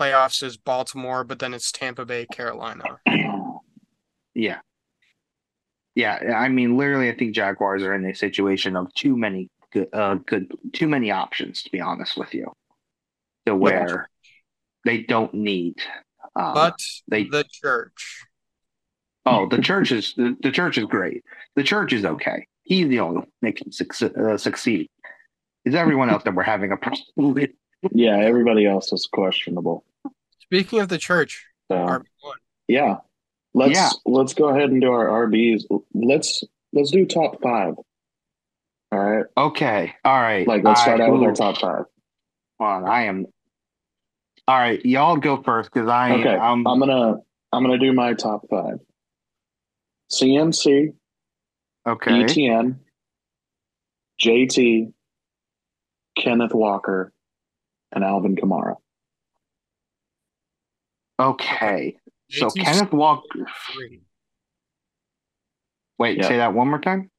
[0.00, 3.00] Playoffs is Baltimore, but then it's Tampa Bay, Carolina.
[4.34, 4.60] Yeah.
[5.96, 9.88] Yeah, I mean, literally, I think Jaguars are in a situation of too many good,
[9.92, 11.64] uh, good, too many options.
[11.64, 12.52] To be honest with you,
[13.46, 14.08] to where
[14.84, 15.76] they don't need.
[16.36, 18.24] Um, But they the church.
[19.26, 21.24] Oh, the church is the, the church is great.
[21.56, 22.46] The church is okay.
[22.62, 24.16] He's the only one that can succeed.
[24.16, 24.88] Uh, succeed.
[25.64, 27.50] Is everyone else that we're having a problem with?
[27.92, 29.84] Yeah, everybody else is questionable.
[30.40, 32.04] Speaking of the church, So RB1.
[32.68, 32.96] yeah.
[33.54, 33.90] Let's Yeah.
[34.06, 35.64] let's go ahead and do our RBs.
[35.94, 37.74] Let's let's do top five.
[38.92, 39.24] All right.
[39.36, 40.46] Okay, all right.
[40.46, 41.84] Like let's start I, out with our top five.
[42.58, 43.26] on, I am.
[44.48, 46.28] All right, y'all go first because I Okay.
[46.36, 47.18] I'm I'm gonna
[47.52, 48.78] I'm gonna do my top five.
[50.12, 50.92] CMC,
[51.86, 52.10] okay.
[52.10, 52.76] ETN,
[54.20, 54.92] JT,
[56.16, 57.12] Kenneth Walker,
[57.92, 58.76] and Alvin Kamara.
[61.18, 61.96] Okay.
[62.30, 63.46] So JT Kenneth Walker.
[63.72, 64.02] Three.
[65.98, 66.28] Wait, Yeah.
[66.28, 67.10] say that one more time.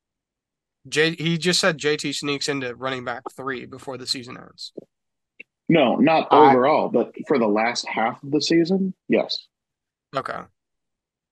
[0.88, 4.74] J he just said JT sneaks into running back three before the season ends.
[5.70, 9.48] No, not I- overall, but for the last half of the season, yes.
[10.16, 10.40] Okay.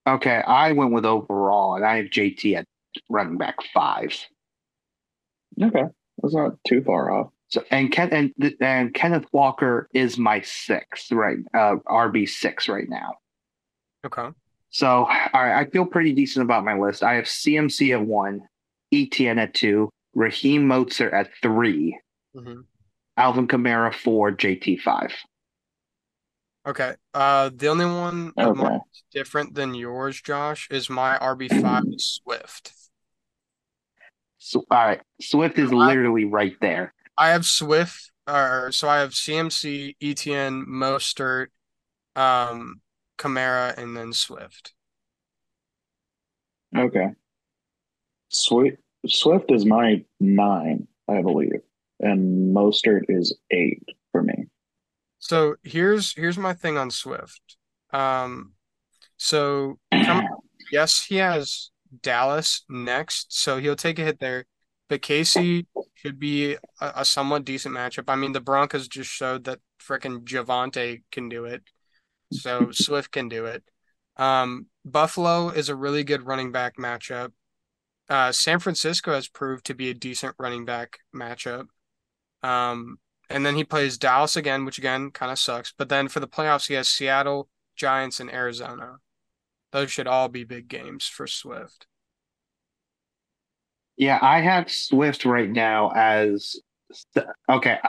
[0.08, 2.66] Okay, I went with overall, and I have JT at
[3.10, 4.14] running back five.
[5.62, 5.84] Okay,
[6.22, 7.32] that's not too far off.
[7.50, 11.40] So and Ken and and Kenneth Walker is my sixth, right?
[11.54, 13.16] Uh, RB six right now.
[14.06, 14.30] Okay.
[14.70, 17.04] So all right, I feel pretty decent about my list.
[17.04, 18.42] I have CMC at one,
[18.94, 22.00] ETN at two, Raheem Mostert at 3
[22.36, 22.66] Mhm.
[23.18, 25.12] Alvin Kamara four, JT five.
[26.68, 26.94] Okay.
[27.16, 28.78] Uh, the only one Okay.
[29.12, 32.74] different than yours, Josh, is my RB five Swift.
[34.38, 36.94] So all right, Swift is literally right there.
[37.20, 41.48] I have Swift, or so I have CMC, ETN, Mostert,
[42.16, 42.82] um,
[43.18, 44.74] Kamara, and then Swift.
[46.76, 47.10] Okay.
[48.30, 48.78] Swift
[49.08, 51.62] Swift is my nine, I believe,
[52.00, 54.48] and Mostert is eight for me.
[55.20, 57.58] So here's here's my thing on Swift.
[57.92, 58.54] Um,
[59.18, 60.28] so come,
[60.72, 64.46] yes, he has Dallas next, so he'll take a hit there.
[64.90, 68.06] But KC should be a, a somewhat decent matchup.
[68.08, 71.64] I mean, the Broncos just showed that frickin' Javonte can do it,
[72.34, 73.64] so Swift can do it.
[74.18, 77.32] Um, Buffalo is a really good running back matchup.
[78.10, 81.68] Uh, San Francisco has proved to be a decent running back matchup.
[82.42, 82.98] Um,
[83.30, 85.72] and then he plays Dallas again, which again kind of sucks.
[85.78, 88.98] But then for the playoffs, he has Seattle, Giants, and Arizona.
[89.72, 91.86] Those should all be big games for Swift.
[94.00, 96.56] Yeah, I have Swift right now as
[97.50, 97.80] okay.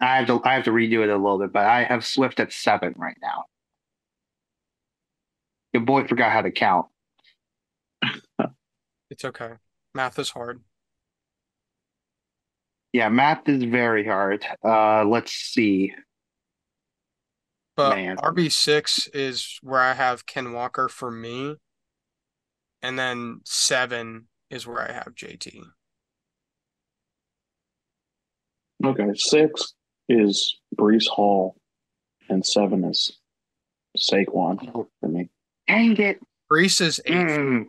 [0.00, 2.38] I have to I have to redo it a little bit, but I have Swift
[2.38, 3.44] at seven right now.
[5.72, 6.86] Your boy forgot how to count.
[9.10, 9.54] It's okay.
[9.92, 10.60] Math is hard.
[12.92, 14.46] Yeah, math is very hard.
[14.64, 15.92] Uh, let's see.
[17.74, 18.16] But Man.
[18.18, 21.56] RB6 is where I have Ken Walker for me.
[22.82, 25.62] And then seven is where I have JT.
[28.84, 29.74] Okay, six
[30.08, 31.56] is Breece Hall,
[32.28, 33.18] and seven is
[33.98, 35.28] Saquon for me.
[35.68, 36.20] Dang it!
[36.50, 37.14] Breece is eight.
[37.14, 37.66] Mm.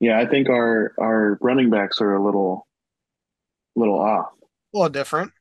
[0.00, 2.66] Yeah, I think our our running backs are a little
[3.76, 4.26] little off
[4.74, 5.32] A little different.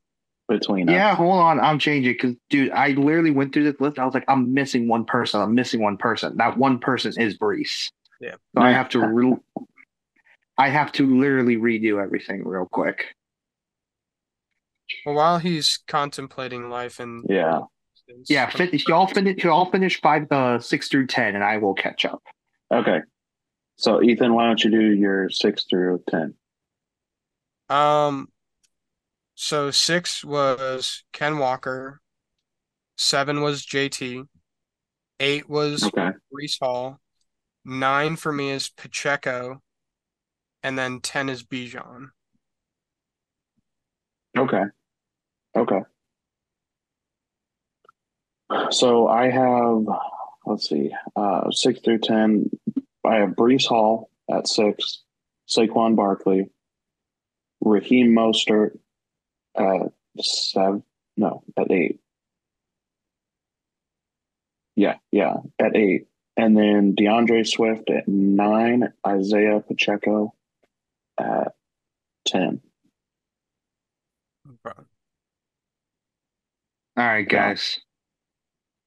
[0.48, 1.18] Between Yeah, us.
[1.18, 1.60] hold on.
[1.60, 4.00] I'm changing because, dude, I literally went through this list.
[4.00, 5.42] I was like, I'm missing one person.
[5.42, 6.38] I'm missing one person.
[6.38, 7.92] That one person is Breece.
[8.22, 8.36] Yeah.
[8.56, 9.06] So I have to.
[9.06, 9.38] Re-
[10.58, 13.14] I have to literally redo everything real quick.
[15.06, 17.62] Well, while he's contemplating life and Yeah.
[18.30, 18.88] Yeah, finish.
[18.88, 19.44] Y'all finish.
[19.44, 22.24] Y'all finish five, uh, six through ten, and I will catch up.
[22.72, 23.02] Okay.
[23.76, 26.34] So Ethan, why don't you do your six through ten?
[27.70, 28.30] Um,
[29.40, 32.02] so six was Ken Walker,
[32.98, 34.28] seven was JT,
[35.20, 36.10] eight was Okay.
[36.32, 37.00] Reese Hall,
[37.64, 39.62] nine for me is Pacheco,
[40.64, 42.08] and then ten is Bijan.
[44.36, 44.64] Okay.
[45.56, 45.82] Okay.
[48.72, 49.86] So I have,
[50.48, 52.50] let's see, uh, six through ten.
[53.06, 55.04] I have Breece Hall at six,
[55.48, 56.50] Saquon Barkley,
[57.62, 58.80] Raheem Mostert
[59.58, 59.86] Uh,
[60.18, 60.84] at seven,
[61.16, 62.00] no, at eight.
[64.76, 66.08] Yeah, yeah, at eight.
[66.36, 70.36] And then DeAndre Swift at nine, Isaiah Pacheco
[71.20, 71.56] at
[72.28, 72.62] 10.
[74.48, 74.80] Okay.
[76.98, 77.24] All right, Yeah.
[77.50, 77.80] guys.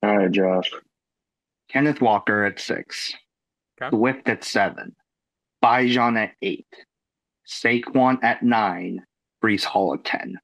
[0.03, 0.71] All right, Josh.
[1.69, 3.13] Kenneth Walker at six.
[3.83, 3.95] Okay.
[3.95, 4.95] Swift at seven.
[5.63, 6.73] Bijan at eight.
[7.47, 9.05] Saquon at nine.
[9.43, 10.39] Breece Hall at ten.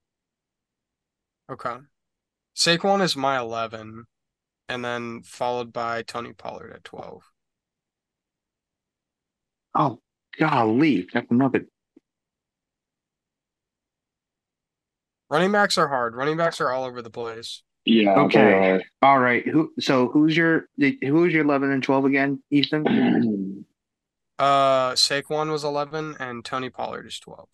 [1.50, 1.76] Okay.
[2.56, 4.04] Saquon is my 11,
[4.68, 7.22] and then followed by Tony Pollard at 12.
[9.74, 10.00] Oh,
[10.38, 11.66] golly, that's another.
[15.28, 16.14] Running backs are hard.
[16.14, 17.62] Running backs are all over the place.
[17.84, 18.14] Yeah.
[18.14, 18.78] Okay.
[18.78, 18.84] they.
[19.02, 19.46] All right.
[19.46, 19.72] Who?
[19.80, 23.64] So who's your who's your eleven and twelve again, Ethan?
[24.38, 27.48] Uh, Saquon was 11, and Tony Pollard is 12.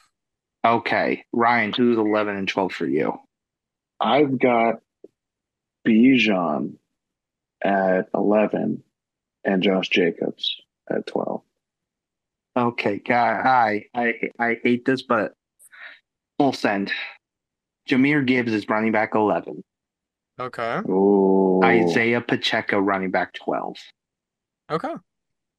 [0.64, 1.72] Okay, Ryan.
[1.72, 3.20] Who's eleven and twelve for you?
[4.02, 4.76] I've got
[5.86, 6.74] Bijan
[7.62, 8.82] at 11
[9.44, 10.60] and Josh Jacobs
[10.90, 11.42] at 12.
[12.56, 13.86] Okay, guy.
[13.94, 15.32] I I I hate this, but
[16.38, 16.92] full send.
[17.88, 19.64] Jahmyr Gibbs is running back eleven.
[20.38, 20.80] Okay.
[20.88, 21.60] Ooh.
[21.64, 23.76] Isaiah Pacheco running back twelve.
[24.70, 24.94] Okay.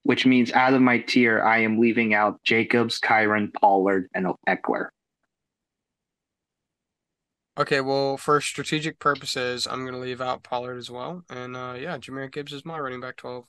[0.03, 4.89] Which means out of my tier, I am leaving out Jacobs, Kyren, Pollard, and Ekeler.
[7.57, 11.23] Okay, well, for strategic purposes, I'm going to leave out Pollard as well.
[11.29, 13.45] And uh, yeah, Jahmyr Gibbs is my running back 12.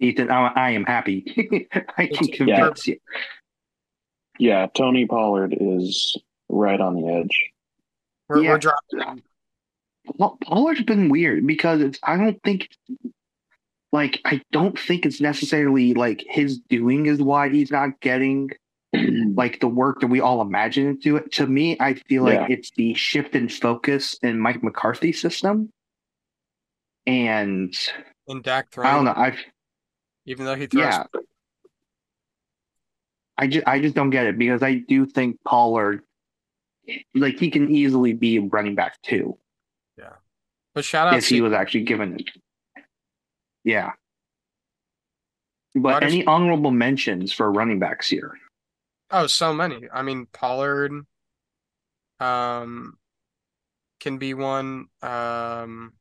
[0.00, 1.24] Ethan, I, I am happy.
[1.96, 2.98] I can It's- convince you.
[4.38, 6.14] Yeah, Tony Pollard is
[6.50, 7.40] right on the edge.
[8.28, 8.50] We're, Yeah.
[8.50, 9.22] we're dropping.
[10.18, 12.68] Well, Pollard's been weird because it's, I don't think
[13.92, 18.50] like I don't think it's necessarily like his doing is why he's not getting
[19.34, 21.20] like the work that we all imagine it to.
[21.32, 22.56] To me, I feel like Yeah.
[22.56, 25.70] it's the shift in focus in Mike McCarthy's system,
[27.06, 27.74] and
[28.26, 29.14] in Dak throwing, I don't know.
[29.16, 29.38] I've
[30.26, 30.82] even though he throws.
[30.84, 31.04] yeah,
[33.38, 36.02] I just I just don't get it because I do think Pollard,
[37.14, 39.36] like he can easily be running back too
[39.98, 40.14] Yeah,
[40.74, 42.30] But shout out if he was actually given it.
[43.64, 43.92] Yeah.
[45.74, 48.38] But Wide any honorable mentions for running backs here?
[49.10, 49.82] Oh so many.
[49.92, 50.92] I mean Pollard,
[52.20, 52.98] um,
[54.00, 54.86] can be one.
[55.02, 55.92] Um,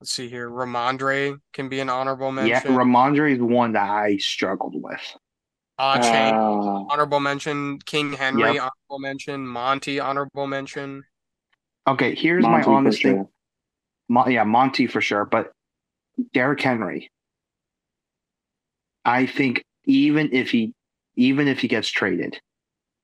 [0.00, 0.48] let's see here.
[0.50, 2.72] Rhamondre can be an honorable mention.
[2.72, 2.78] Yeah.
[2.78, 5.00] Rhamondre is one that I struggled with.
[5.78, 7.78] Ah, Chain, Uh, honorable mention.
[7.80, 8.62] King Henry, Yep.
[8.62, 9.46] honorable mention.
[9.46, 11.04] Monty, honorable mention.
[11.86, 13.16] Okay, here's Monty my for honest thing.
[13.16, 13.28] sure.
[14.08, 15.52] Mo- yeah, Monty for sure, but
[16.32, 17.10] Derrick Henry.
[19.04, 20.72] I think even if he
[21.16, 22.38] even if he gets traded,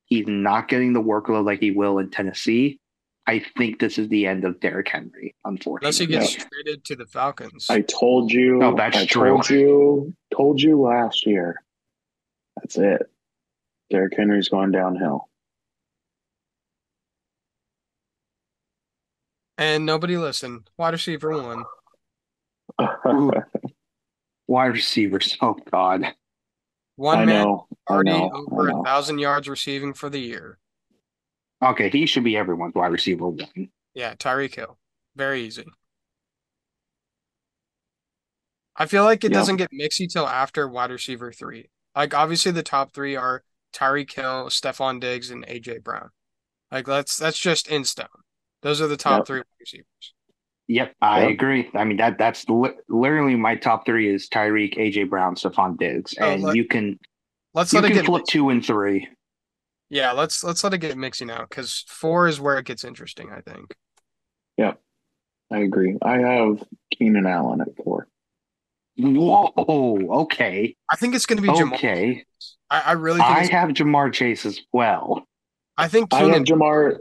[0.05, 2.79] he's not getting the workload like he will in Tennessee.
[3.25, 5.85] I think this is the end of Derrick Henry, unfortunately.
[5.87, 6.43] Unless he gets Yeah.
[6.51, 7.67] traded to the Falcons.
[7.69, 8.57] I told you.
[8.57, 9.29] No, that's I true.
[9.29, 10.13] told you.
[10.35, 11.55] Told you last year.
[12.57, 13.01] That's it.
[13.89, 15.29] Derrick Henry's going downhill.
[19.57, 20.69] and nobody listened.
[20.77, 21.63] Wide receiver one.
[23.07, 23.31] Ooh.
[24.47, 25.37] Wide receivers.
[25.41, 26.13] Oh God.
[26.95, 27.67] One I man know.
[27.89, 28.31] Already know.
[28.51, 30.57] over a thousand yards receiving for the year.
[31.61, 33.69] Okay, he should be everyone's wide receiver one.
[33.93, 34.77] Yeah, Tyreek Hill.
[35.15, 35.65] Very easy.
[38.75, 39.37] I feel like it Yeah.
[39.37, 41.69] doesn't get mixy till after wide receiver three.
[41.95, 43.43] Like obviously the top three are
[43.73, 46.09] Tyreek Hill, Stefon Diggs, and AJ Brown.
[46.71, 48.07] Like that's that's just in stone.
[48.61, 49.27] Those are the top Yep.
[49.27, 50.13] three receivers.
[50.67, 51.31] Yep, I Yep.
[51.31, 51.69] agree.
[51.75, 56.15] I mean that that's li- literally my top three is Tyreek, AJ Brown, Stefon Diggs,
[56.19, 56.99] Oh, and like- you can
[57.53, 58.27] Let's you let it get flip mixy.
[58.27, 59.07] two and three.
[59.89, 63.29] Yeah, let's let's let it get mixy now because four is where it gets interesting,
[63.31, 63.75] I think.
[64.57, 64.73] Yeah,
[65.51, 65.97] I agree.
[66.01, 66.63] I have
[66.97, 68.07] Keenan Allen at four.
[68.97, 69.51] Whoa,
[70.23, 71.73] okay, I think it's gonna be Jamal.
[71.75, 72.25] okay.
[72.69, 75.27] I, I really think I it's, have Ja'Marr Chase as well.
[75.77, 76.97] I think I have Keenan Ja'Marr.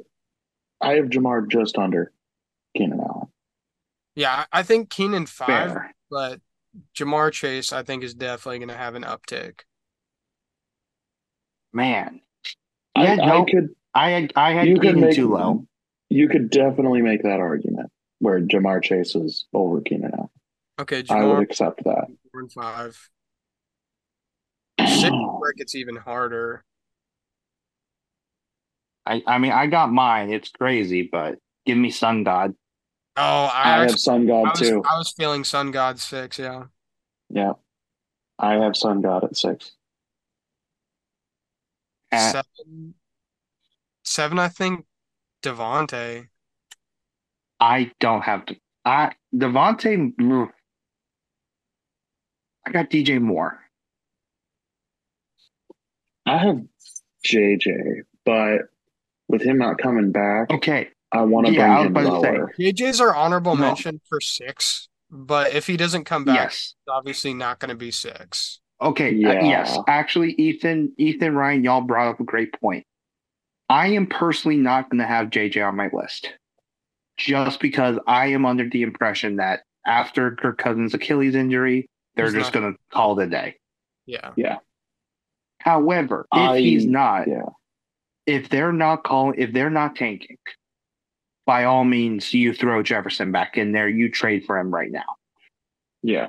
[0.81, 2.13] I have Ja'Marr just under
[2.77, 3.29] Keenan Allen.
[4.15, 5.95] yeah, I I think Keenan five, Fair.
[6.11, 6.41] but
[6.97, 9.61] Ja'Marr Chase I think is definitely gonna have an uptick.
[11.73, 12.21] Man,
[12.95, 13.69] I, Yeah, no, I could.
[13.95, 15.67] I had I had You could Keenan make too low.
[16.09, 20.29] You could definitely make that argument where Ja'Marr Chase is over Keenan Allen.
[20.81, 22.09] Okay, I would accept that.
[22.31, 23.11] four and five.
[24.81, 26.65] Six is where it gets even harder.
[29.07, 30.31] I I mean I got mine.
[30.31, 32.55] It's crazy, but give me Sun God.
[33.17, 34.83] Oh, I, I have actually, Sun I God was too.
[34.89, 36.65] I was feeling Sun God six, yeah.
[37.31, 37.53] Yeah,
[38.39, 39.73] I have Sun God at six.
[42.13, 42.95] Uh, Seven,
[44.05, 44.85] seven, I think.
[45.43, 46.29] DeVonta.
[47.59, 48.57] I don't have to.
[48.85, 50.15] I DeVonta.
[50.15, 50.49] mm,
[52.67, 53.59] I got DJ Moore.
[56.27, 56.61] I have
[57.27, 58.63] JJ, but
[59.29, 62.21] with him not coming back, Okay, I want to Yeah, I was bring him about
[62.23, 62.39] to say.
[62.39, 62.55] lower.
[62.59, 63.63] JJ's our honorable No.
[63.63, 66.75] mention for six, but if he doesn't come back, yes.
[66.79, 68.61] it's obviously not going to be six.
[68.83, 69.79] Okay, uh, yes.
[69.87, 72.85] Actually, Ethan, Ethan, Ryan, y'all brought up a great point.
[73.69, 76.33] I am personally not going to have JJ on my list,
[77.17, 82.35] just because I am under the impression that after Kirk Cousins' Achilles injury, they're He's
[82.35, 83.57] just not- going to call it a day.
[84.07, 84.33] Yeah.
[84.37, 84.59] Yeah.
[85.59, 87.47] However, if I- he's not, Yeah,
[88.27, 90.39] if they're not calling, if they're not tanking,
[91.47, 93.89] by all means, you throw Jefferson back in there.
[93.89, 95.17] You trade for him right now.
[96.03, 96.29] yeah.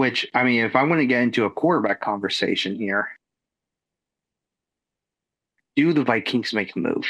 [0.00, 3.10] Which I mean, if I want to get into a quarterback conversation here,
[5.76, 7.04] do the Vikings make a move?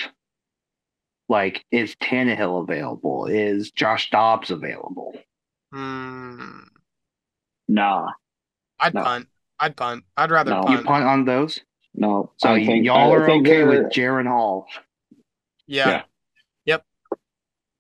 [1.29, 3.27] Like, is Tannehill available?
[3.27, 5.13] Is Josh Dobbs available?
[5.73, 6.63] Hmm.
[7.69, 8.09] Nah,
[8.81, 9.05] I'd No.
[9.05, 9.29] punt.
[9.61, 10.03] I'd punt.
[10.17, 10.57] I'd rather No.
[10.63, 10.87] You punt.
[10.87, 11.61] punt on those?
[11.95, 12.33] no.
[12.39, 14.67] So I think y'all I are think okay with Jaren Hall.
[15.69, 16.03] Yeah.
[16.65, 16.85] Yep.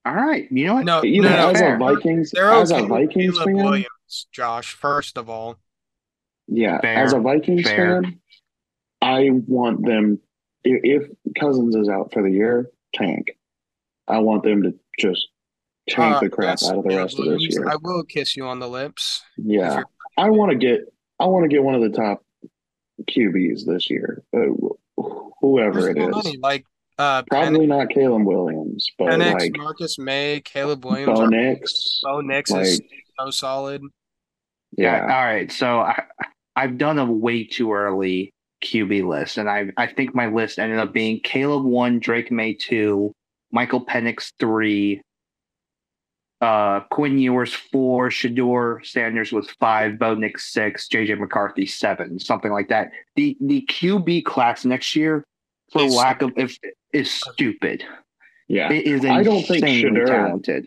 [0.07, 0.47] All right.
[0.53, 0.84] You know what?
[0.84, 1.74] No, You no, know, no, as fair.
[1.74, 3.84] a Vikings, They're as okay a with Vikings Caleb fan,
[4.32, 5.58] Josh, first of all.
[6.48, 8.02] yeah, Fair, as a Vikings fair.
[8.02, 8.20] fan,
[9.02, 10.18] I want them.
[10.64, 11.08] If
[11.38, 13.28] Cousins is out for the year, tank.
[14.08, 15.28] I want them to just
[15.88, 17.68] tank Uh, the crap out of the rest of this year.
[17.68, 19.22] I will kiss you on the lips.
[19.36, 19.82] Yeah,
[20.18, 20.80] I want to get.
[21.18, 22.24] I want to get one of the top
[23.11, 24.22] QBs this year.
[24.34, 25.02] Uh,
[25.40, 26.24] whoever There's it so is.
[26.24, 26.36] many.
[26.38, 26.64] Like
[26.98, 32.00] Uh, Probably not Caleb Williams, but Penix, like Marcus May, Caleb Williams, Bo Nix.
[32.02, 32.80] Bo Nix like is
[33.18, 33.82] so solid.
[34.77, 35.01] Yeah.
[35.03, 35.51] All right.
[35.51, 36.05] So I,
[36.57, 38.33] I've done a way too early
[38.64, 42.55] QB list, and I I think my list ended up being Caleb one, Drake Maye
[42.55, 43.12] two,
[43.53, 45.01] Michael Penix three,
[46.41, 52.53] uh, Quinn Ewers four, Shedeur Sanders was five, Bo Nix six, JJ McCarthy seven, something
[52.53, 52.91] like that.
[53.16, 55.25] The the QB class next year,
[55.73, 56.59] for Is- lack of if
[56.93, 57.85] is stupid.
[58.49, 58.73] Yeah.
[58.73, 60.66] It is I don't think Shedeur- talented.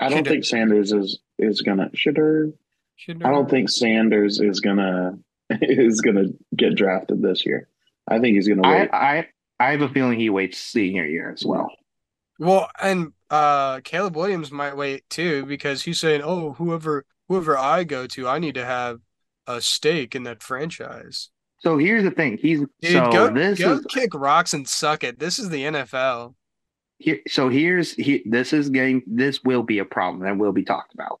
[0.00, 2.52] I don't Should've- think Sanders is is gonna Shedeur.
[2.96, 5.18] Should I don't think Sanders is gonna
[5.50, 6.26] is gonna
[6.56, 7.68] get drafted this year.
[8.08, 8.90] I think he's gonna I, wait.
[8.92, 9.28] I
[9.60, 11.70] I have a feeling he waits senior year as well.
[12.38, 17.84] Well, and uh, Caleb Williams might wait too because he's saying, "Oh, whoever whoever I
[17.84, 19.00] go to, I need to have
[19.46, 21.30] a stake in that franchise."
[21.60, 22.38] So here's the thing.
[22.38, 25.18] He's Dude, so go this go is kick rocks and suck it.
[25.18, 26.34] This is the NFL.
[26.98, 27.20] here.
[27.28, 30.94] So here's he, this is getting this will be a problem that will be talked
[30.94, 31.20] about.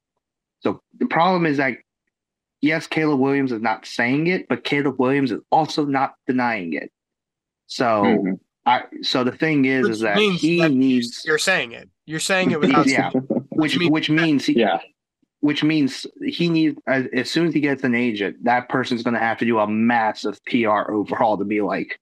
[0.64, 1.76] So the problem is that
[2.62, 6.90] yes, Caleb Williams is not saying it, but Caleb Williams is also not denying it.
[7.66, 8.40] So Mhm.
[8.66, 11.88] I so the thing is Which is that he that you- needs You're saying it.
[12.06, 12.86] You're saying it without.
[12.86, 13.10] yeah,
[13.50, 14.80] which means- which means he, yeah.
[15.40, 19.14] which means he needs as, as soon as he gets an agent, that person's going
[19.14, 21.98] to have to do a massive PR overhaul to be like,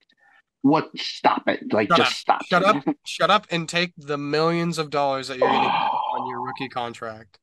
[0.61, 0.89] "What?
[0.97, 1.71] Stop it!
[1.73, 2.43] Like, Shut just up.
[2.43, 2.45] stop!
[2.45, 2.87] Shut it.
[2.87, 2.95] up.
[3.05, 5.73] Shut up and take the millions of dollars that you're going to get
[6.19, 7.39] on your rookie contract.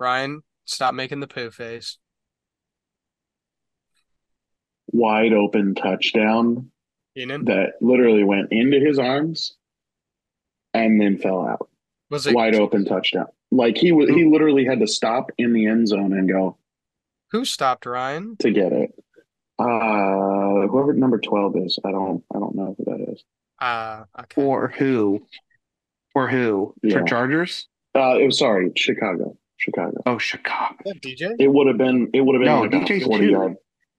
[0.00, 1.98] Ryan, stop making the poo face.
[4.92, 6.70] Wide open touchdown
[7.16, 9.56] Keenan, that literally went into his arms
[10.74, 11.68] and then fell out.
[12.10, 13.26] was it Wide open touchdown.
[13.52, 16.56] Like he was, he literally had to stop in the end zone and go
[17.30, 18.36] who stopped Ryan?
[18.40, 18.90] to get it.
[19.58, 23.22] Uh, whoever number twelve is, I don't, I don't know who that is.
[23.60, 24.34] Uh, okay.
[24.34, 25.24] For who?
[26.12, 26.74] For who?
[26.82, 26.98] Yeah.
[26.98, 27.68] For Chargers?
[27.94, 30.02] Uh, it was sorry, Chicago, Chicago.
[30.06, 30.74] Oh, Chicago.
[30.86, 31.36] Is that DJ?
[31.38, 33.30] It would have been, it would have been No, like DJ's a forty two.
[33.32, 33.54] yard.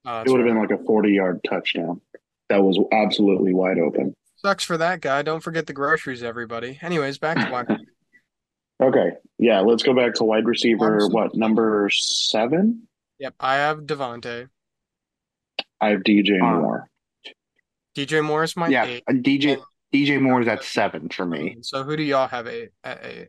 [0.06, 0.54] Oh, It that's would have right.
[0.68, 2.02] been like a forty yard touchdown.
[2.50, 4.14] That was absolutely wide open.
[4.38, 5.22] Sucks for that guy.
[5.22, 6.80] Don't forget the groceries, everybody.
[6.82, 7.68] Anyways, back to wide.
[8.82, 10.98] Okay, yeah, let's go back to wide receiver.
[10.98, 11.14] Awesome.
[11.14, 12.88] What number seven?
[13.20, 14.48] Yep, I have DeVonta.
[15.80, 16.90] I have DJ Uh, Moore.
[17.96, 19.04] DJ Morris my yeah, eight.
[19.08, 19.62] uh, DJ
[19.94, 21.58] DJ Moore is at seven for me.
[21.62, 23.28] So who do y'all have eight at eight?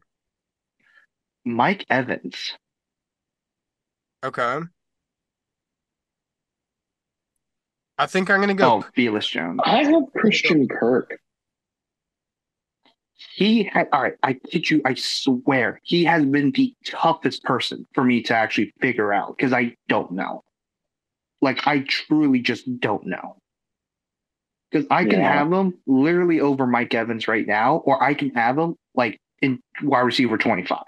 [1.44, 2.52] Mike Evans.
[4.24, 4.60] Okay.
[7.98, 8.84] I think I'm gonna go.
[8.84, 9.60] Oh, Felix Jones.
[9.64, 11.18] I have Christian Kirk.
[13.34, 14.14] He had all right.
[14.22, 14.82] I kid you.
[14.84, 19.52] I swear he has been the toughest person for me to actually figure out because
[19.52, 20.42] I don't know.
[21.40, 23.36] Like I truly just don't know.
[24.70, 25.32] Because I can Yeah.
[25.38, 29.60] have him literally over Mike Evans right now, or I can have him like in
[29.82, 30.82] wide receiver twenty five.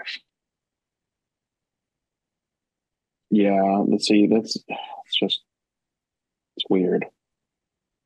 [3.34, 4.28] Yeah, let's see.
[4.28, 5.42] That's it's just
[6.56, 7.04] it's weird.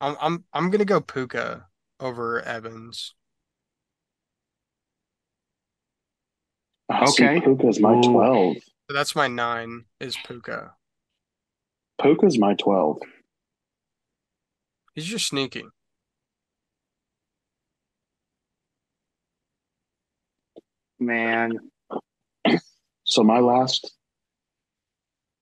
[0.01, 1.67] I'm I'm I'm gonna go Puka
[1.99, 3.13] over Evans.
[7.09, 7.39] See, Okay.
[7.41, 8.11] Puka's my Ooh.
[8.11, 8.57] twelve.
[8.87, 10.73] So that's my nine is Puka.
[12.01, 12.97] Puka's my twelve.
[14.95, 15.65] He's just sneaky.
[20.99, 21.51] Man,
[23.03, 23.93] So my last.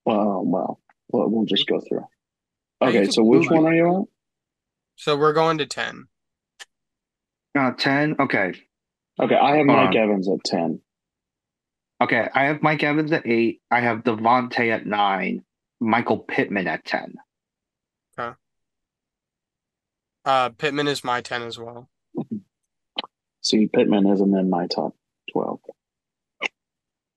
[0.07, 0.79] Well, well,
[1.09, 2.05] well, we'll just go through.
[2.81, 4.05] Okay, so which one are you on?
[4.95, 6.07] So we're going to ten.
[7.59, 8.15] uh, ten.
[8.17, 8.53] Okay,
[9.19, 9.97] Okay, I have Hold Mike on.
[9.97, 10.79] Evans at ten.
[12.01, 12.29] okay.
[12.33, 13.61] I have Mike Evans at eight.
[13.69, 15.43] I have DeVonta at nine.
[15.81, 17.15] Michael Pittman at ten.
[18.17, 18.35] Okay.
[20.23, 21.89] Uh, Pittman is my ten as well.
[23.41, 24.95] See, Pittman isn't in my top
[25.31, 25.59] twelve.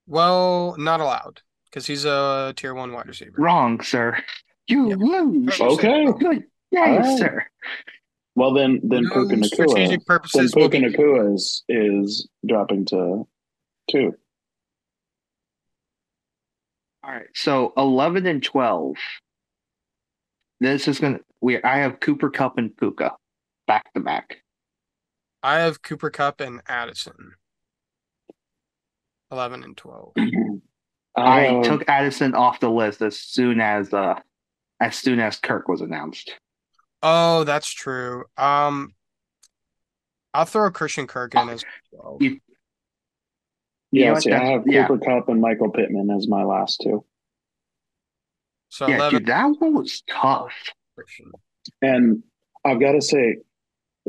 [0.08, 3.36] Well, not allowed because he's a tier one wide receiver.
[3.38, 4.18] Wrong, sir.
[4.66, 4.98] You Yep.
[4.98, 5.60] lose.
[5.60, 6.06] Oh, okay.
[6.18, 6.44] Good.
[6.72, 7.18] Yay, All right.
[7.18, 7.46] sir.
[8.34, 9.46] Well, then, then No Puka Nacua.
[9.46, 13.26] strategic Then Puka be Nacua is is dropping to
[13.90, 14.14] two.
[17.02, 17.26] All right.
[17.34, 18.96] So 11 and 12.
[20.60, 23.16] This is going to, we, I have Cooper Kupp and Puka
[23.66, 24.42] back to back.
[25.42, 27.32] I have Cooper Kupp and Addison.
[29.32, 30.12] Eleven and twelve.
[31.16, 34.20] I have- took Addison off the list as soon as, uh,
[34.80, 36.38] as soon as Kirk was announced.
[37.02, 38.24] Oh, that's true.
[38.36, 38.94] Um,
[40.34, 42.22] I'll throw Christian Kirk in as twelve.
[42.22, 42.40] You-
[43.92, 44.86] Yeah, You know see, I that's- have yeah.
[44.86, 47.04] Cooper Kupp and Michael Pittman as my last two.
[48.68, 50.52] So yeah, eleven dude, that one was tough.
[51.82, 52.22] And
[52.64, 53.38] I've got to say,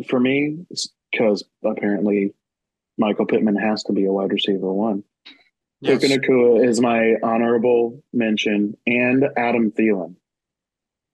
[0.07, 0.67] for me,
[1.11, 2.35] because apparently
[2.99, 5.03] Michael Pittman has to be a wide receiver one.
[5.81, 5.99] Yes.
[6.01, 10.15] Puka Nacua is my honorable mention, and Adam Thielen.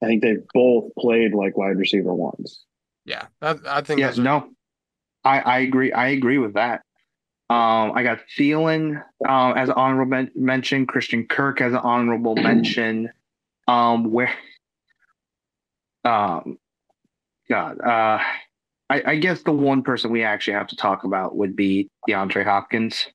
[0.04, 2.64] I think they both played like wide receiver ones.
[3.06, 4.50] Yeah, that, I think Yeah, those are- no,
[5.24, 5.92] I, I agree.
[5.94, 6.82] I agree with that.
[7.50, 12.36] Um, I got Thielen um, as an honorable men- mention, Christian Kirk as an honorable
[12.50, 13.10] mention.
[13.70, 14.34] Um, where,
[16.04, 16.58] um,
[17.50, 18.20] God, uh,
[18.90, 22.44] I, I guess the one person we actually have to talk about would be DeAndre
[22.44, 23.08] Hopkins.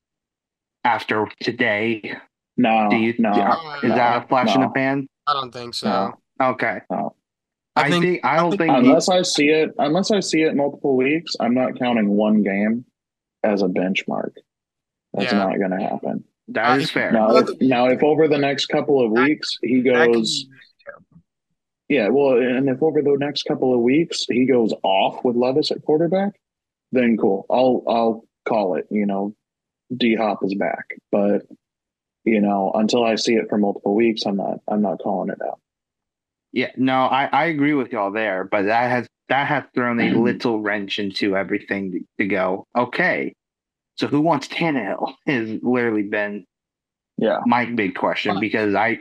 [0.83, 2.17] After today,
[2.57, 3.13] No, do you?
[3.17, 3.31] no,
[3.83, 5.07] is uh, that a flash in the pan?
[5.27, 5.87] I don't think so.
[6.39, 6.45] No.
[6.47, 7.03] Okay, I
[7.75, 10.19] I think- think, I don't I think- think he- unless I see it, unless I
[10.19, 12.85] see it multiple weeks, I'm not counting one game
[13.43, 14.31] as a benchmark.
[15.13, 15.39] That's Yeah.
[15.39, 16.25] not going to happen.
[16.49, 17.11] that is I- fair.
[17.13, 20.45] Now, if, now, if over the next couple of weeks he That could goes,
[21.87, 25.71] yeah, well, and if over the next couple of weeks he goes off with Levis
[25.71, 26.33] at quarterback,
[26.91, 27.45] then cool.
[27.49, 28.87] I'll I'll call it.
[28.91, 29.33] You know,
[29.95, 31.43] D Hop is back, but
[32.25, 35.39] you know, until I see it for multiple weeks, I'm not I'm not calling it
[35.45, 35.59] out.
[36.51, 40.03] Yeah, no, I, I agree with y'all there, but that has that has thrown a
[40.03, 40.21] mm-hmm.
[40.21, 42.67] little wrench into everything to, to go.
[42.77, 43.33] Okay,
[43.95, 45.13] so who wants Tannehill?
[45.27, 46.45] Has literally been
[47.17, 48.99] Yeah, my big question because I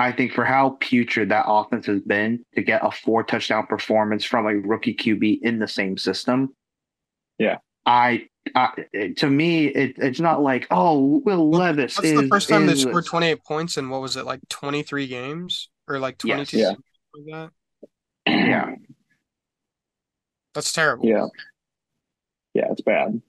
[0.00, 4.24] I think for how putrid that offense has been to get a four touchdown performance
[4.24, 6.54] from a rookie QB in the same system.
[7.38, 7.58] Yeah.
[7.84, 8.70] I, I
[9.18, 12.74] to me it, it's not like oh Will Levis That's is the first time they
[12.74, 16.66] scored 28 points in what was it like 23 games or like 22 Yes.
[16.68, 16.82] something
[17.26, 17.50] like
[18.26, 18.32] that.
[18.48, 18.74] yeah
[20.54, 21.06] That's terrible.
[21.06, 21.26] yeah,
[22.54, 22.68] yeah.
[22.72, 23.20] It's bad.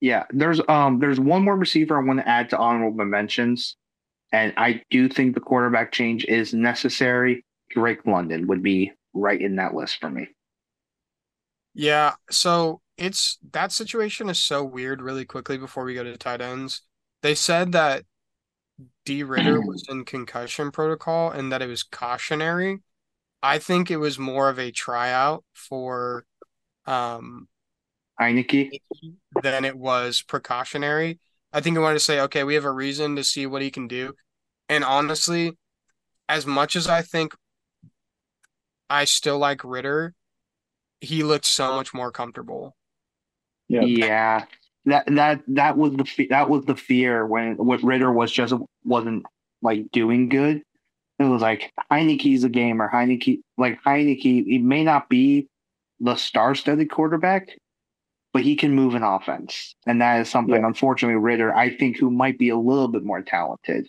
[0.00, 3.76] Yeah, there's um there's one more receiver I want to add to honorable mentions,
[4.32, 7.44] and I do think the quarterback change is necessary.
[7.70, 10.28] Drake London would be right in that list for me.
[11.74, 16.40] Yeah, so it's that situation is so weird really quickly before we go to tight
[16.40, 16.82] ends.
[17.22, 18.04] They said that
[19.04, 22.80] D Ridder was in concussion protocol and that it was cautionary.
[23.42, 26.24] I think it was more of a tryout for
[26.86, 27.48] um
[28.20, 28.70] Heinicke,
[29.42, 31.20] than it was precautionary.
[31.52, 33.70] I think he wanted to say, okay, we have a reason to see what he
[33.70, 34.14] can do.
[34.68, 35.52] And honestly,
[36.28, 37.34] as much as I think
[38.88, 40.14] I still like Ridder,
[41.00, 42.76] he looked so much more comfortable.
[43.68, 44.44] Yeah, yeah,
[44.84, 48.54] that that that was the fe- that was the fear when what Ridder was just
[48.84, 49.26] wasn't
[49.62, 50.62] like doing good.
[51.18, 52.90] It was like Heinicke's a gamer.
[52.92, 55.48] Heinicke, like Heinicke, he may not be
[55.98, 57.56] the star-studded quarterback,
[58.32, 60.60] but he can move an offense, and that is something.
[60.60, 60.66] Yeah.
[60.66, 63.88] Unfortunately, Ridder, I think, who might be a little bit more talented,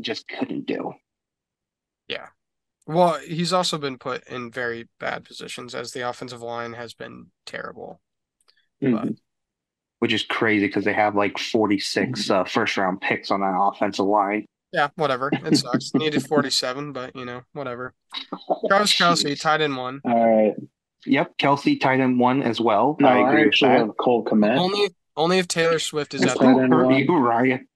[0.00, 0.92] just couldn't do.
[2.06, 2.28] Yeah.
[2.86, 7.26] Well, he's also been put in very bad positions as the offensive line has been
[7.44, 8.00] terrible.
[8.82, 9.16] Mhm.
[10.00, 14.46] Which is crazy because they have like 46 uh, first-round picks on that offensive line.
[14.72, 15.30] Yeah, whatever.
[15.32, 15.92] It sucks.
[15.94, 17.94] Needed 47, but you know, whatever.
[18.68, 20.00] Travis Kelce, tight end one.
[20.04, 20.54] All right.
[21.06, 22.96] Yep, Kelce tight end one as well.
[23.00, 23.78] No, I I, agree with actually that.
[23.78, 24.56] have Cole Kmet.
[24.58, 27.66] Only only if Taylor Swift is at tight the Who hurt you, Ryan?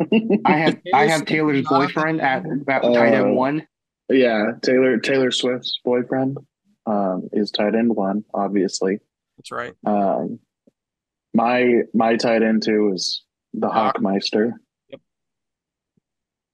[0.46, 3.66] I have I have Taylor's boyfriend at, at tight end Uh, one.
[4.08, 6.38] yeah, Taylor Taylor Swift's boyfriend
[6.86, 9.00] um, is tight end one, obviously.
[9.36, 9.74] That's right.
[9.84, 10.40] Um,
[11.34, 13.22] my my tight end too is
[13.54, 13.78] the uh-huh.
[13.80, 13.96] Hawk.
[13.98, 14.52] Hawkmeister.
[14.88, 15.00] Yep.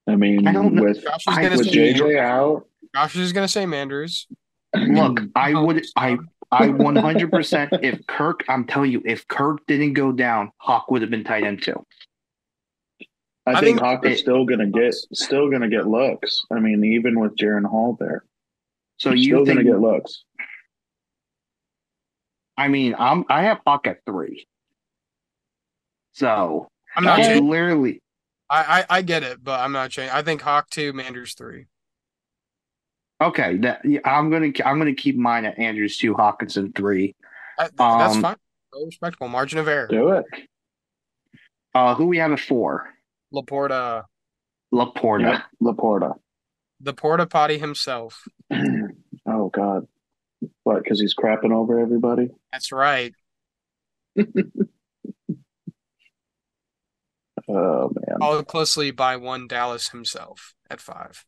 [0.07, 0.83] I mean, I don't know.
[0.83, 2.65] with Josh is I- gonna with say JJ out,
[2.95, 4.27] Josh is gonna say Manders.
[4.75, 6.17] Look, I would I
[6.51, 8.43] I 100 percent if Kirk.
[8.49, 11.85] I'm telling you, if Kirk didn't go down, Hawk would have been tight end too.
[13.47, 16.41] I, I think think Hawk is it- still gonna get still gonna get looks.
[16.51, 18.25] I mean, even with Jaren Hall there,
[18.97, 19.59] So he's you still think?
[19.59, 20.23] gonna get looks.
[22.57, 24.47] I mean, I'm I have Hawk at three.
[26.15, 27.27] So I'm not Okay.
[27.27, 27.49] changing.
[27.49, 28.01] literally
[28.49, 30.15] I, I I get it, but I'm not changing.
[30.15, 31.65] I think Hawk two, Manders three.
[33.21, 33.57] okay.
[33.57, 37.15] That I'm gonna I'm gonna keep mine at Andrews two, Hockenson three.
[37.59, 38.35] I, that's Um, fine.
[38.73, 39.27] Very respectable.
[39.27, 39.87] Margin of error.
[39.87, 40.25] Do it.
[41.73, 42.89] Uh, who we have at four?
[43.33, 44.03] LaPorta,
[44.73, 45.21] LaPorta.
[45.21, 46.13] Yep, LaPorta.
[46.79, 48.25] the porta potty himself.
[49.27, 49.87] oh God,
[50.63, 50.83] what?
[50.83, 52.29] Because he's crapping over everybody.
[52.53, 53.13] That's right.
[57.47, 58.17] Oh man.
[58.19, 61.25] Followed closely by one Dallas himself at five.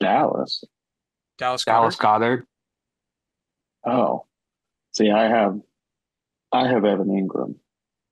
[0.00, 0.64] Dallas.
[1.38, 2.00] Dallas Dallas Goedert.
[2.00, 2.42] Goedert.
[3.86, 4.26] Oh,
[4.92, 5.60] see, I have,
[6.52, 7.54] I have Evan Engram.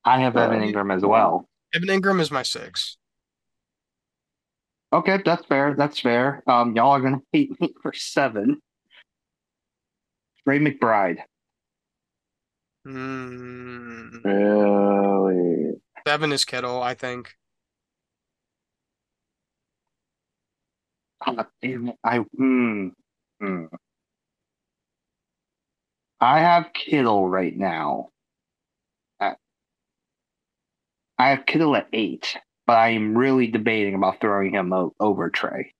[0.04, 1.48] I have Evan Um, Engram as well.
[1.74, 2.96] Evan Engram is my six.
[4.92, 5.74] Okay, that's fair.
[5.76, 6.44] That's fair.
[6.46, 8.62] Um, y'all are gonna hate me for seven.
[10.46, 11.18] Ray McBride.
[12.86, 15.72] Mm, Really?
[16.06, 17.34] seven is Kittle, I think.
[21.60, 21.92] Damn.
[22.04, 22.88] I hmm,
[23.40, 23.64] hmm.
[26.20, 28.10] I have Kittle right now.
[29.18, 29.38] At,
[31.18, 35.74] I have Kittle at eight, but I am really debating about throwing him over Trey.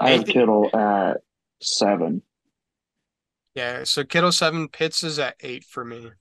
[0.00, 1.18] I have Kittle at
[1.62, 2.22] seven.
[3.58, 6.12] Yeah, so Kittle seven, Pitts is at eight for me.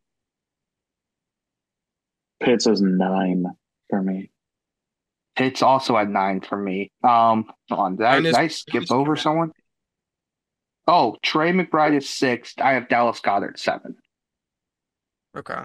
[2.41, 3.45] Pitts is nine
[3.91, 4.31] for me.
[5.35, 6.91] Pitts also at nine for me.
[7.03, 9.21] Um, on, did I, did I skip over Trey.
[9.21, 9.51] someone?
[10.87, 12.55] Oh, Trey McBride is six.
[12.59, 13.97] I have Dallas Goedert seven.
[15.37, 15.61] Okay.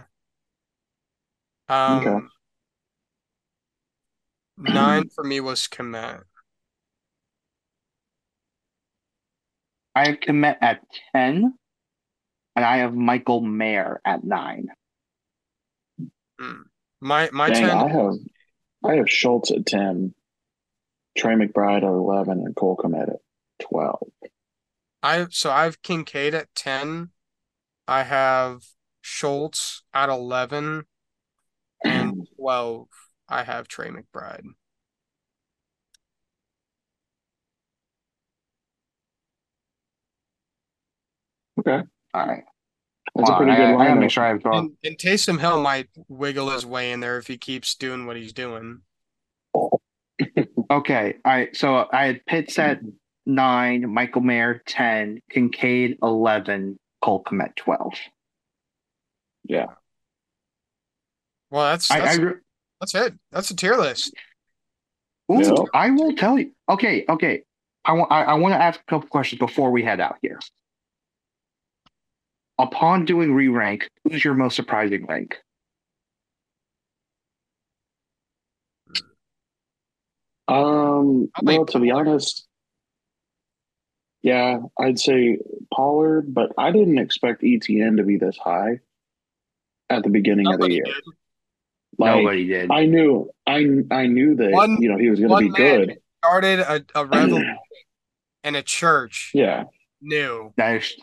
[1.70, 2.26] Um, Okay.
[4.58, 6.24] nine for me was Kmet.
[9.94, 10.80] I have Kmet at
[11.14, 11.54] ten,
[12.56, 14.68] and I have Michael Mayer at nine.
[16.40, 16.62] Mm.
[17.00, 18.14] My my Dang, ten I have
[18.84, 20.14] I have Schultz at ten,
[21.16, 23.20] Trey McBride at eleven, and Cole Kmet at
[23.60, 24.08] twelve.
[25.02, 27.10] I so I have Kincaid at 10.
[27.88, 28.62] I have
[29.00, 30.84] Schultz at 11
[31.84, 32.88] and 12.
[33.28, 34.44] I have Trey McBride.
[41.58, 41.82] Okay,
[42.14, 42.44] All right.
[43.14, 44.00] that's a pretty I, good I gotta lineup.
[44.00, 44.58] make sure I have drawn.
[44.58, 48.16] And, and Taysom Hill might wiggle his way in there if he keeps doing what
[48.16, 48.80] he's doing.
[50.70, 51.14] Okay.
[51.24, 51.54] All right.
[51.54, 52.80] So I had Pitts at
[53.26, 57.92] nine, Michael Mayer ten, Kincaid eleven, Cole Kmet twelve.
[59.44, 59.66] Yeah,
[61.50, 62.34] Well, that's that's, I re-
[62.80, 63.14] that's it.
[63.32, 64.14] That's a tier list.
[65.30, 65.52] Ooh, Yeah.
[65.74, 66.52] I will tell you.
[66.70, 67.42] Okay, okay.
[67.84, 70.38] I want I, I want to ask a couple questions before we head out here.
[72.58, 75.38] Upon doing re rank, who's your most surprising rank?
[80.48, 82.46] Um, Probably well, to be honest,
[84.22, 85.38] yeah, I'd say
[85.74, 88.80] Pollard, but I didn't expect ETN to be this high
[89.88, 90.84] at the beginning of the year.
[90.84, 90.94] did.
[91.98, 92.70] Like, Nobody did.
[92.70, 95.86] I knew, I I knew that One- you know he was going to be man
[95.86, 95.98] good.
[96.24, 97.58] Started a, a revolution
[98.44, 99.30] in a church.
[99.34, 99.64] Yeah,
[100.00, 100.52] New.
[100.56, 100.96] that is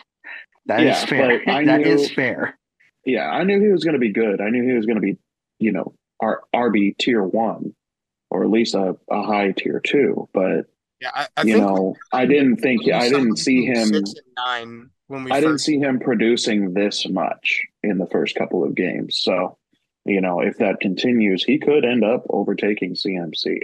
[0.70, 1.42] that is Yeah, fair.
[1.50, 2.58] I That knew- is fair.
[3.06, 4.40] yeah, I knew he was going to be good.
[4.42, 5.18] I knew he was going to be,
[5.60, 7.74] you know, our RB tier one,
[8.32, 10.28] or at least a, a high tier two.
[10.34, 10.66] But
[11.02, 13.88] Yeah, I, I you think know, I didn't think I didn't see him.
[13.88, 18.36] six and nine when we I didn't see him producing this much in the first
[18.36, 19.18] couple of games.
[19.18, 19.58] So,
[20.06, 23.60] you know, if that continues, he could end up overtaking CMC.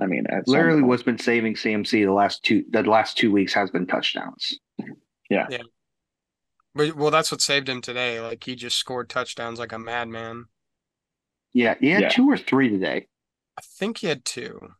[0.00, 0.88] I mean, at some Literally, point.
[0.88, 4.58] what's been saving CMC the last two the last two weeks has been touchdowns.
[5.30, 5.60] But,
[6.78, 8.20] well, that's what saved him today.
[8.20, 10.46] Like he just scored touchdowns like a madman.
[11.52, 12.08] Yeah, he had Yeah.
[12.08, 13.08] two or three today.
[13.58, 14.74] I think he had two.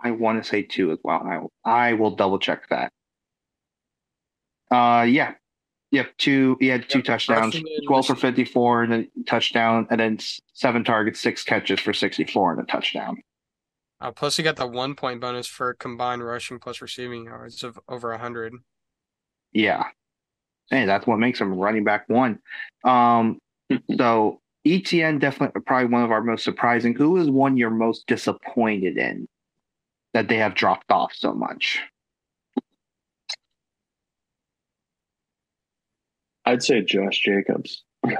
[0.00, 1.50] I want to say two as well.
[1.64, 2.92] I I will double check that.
[4.70, 5.34] Uh, yeah,
[5.90, 6.16] yep.
[6.18, 6.56] Two.
[6.60, 10.18] He had two Yep, touchdowns, twelve for fifty-four and a touchdown, and then
[10.52, 13.22] seven targets, six catches for sixty-four and a touchdown.
[14.00, 17.78] Uh, plus, he got the one point bonus for combined rushing plus receiving yards of
[17.88, 18.52] over a hundred.
[19.52, 19.84] Yeah,
[20.70, 22.38] hey, that's what makes him running back one.
[22.84, 23.38] Um,
[23.96, 26.94] so ETN definitely probably one of our most surprising.
[26.94, 29.26] Who is one you're most disappointed in
[30.14, 31.80] that they have dropped off so much?
[36.44, 37.82] I'd say Josh Jacobs.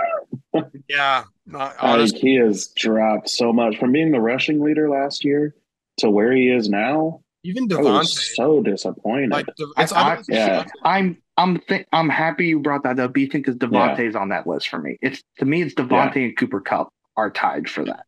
[0.88, 5.52] Yeah, uh, Like he has dropped so much from being the rushing leader last year
[5.98, 7.22] to where he is now.
[7.42, 7.98] even I DeVonta.
[7.98, 9.30] was so disappointed.
[9.30, 10.64] like De- I- it's I- yeah.
[10.84, 14.68] I'm I'm th- I'm happy you brought that up, Ethan, because DeVonta's on that list
[14.68, 14.98] for me.
[15.02, 18.06] It's to me, it's DeVonta and Cooper Kupp are tied for that.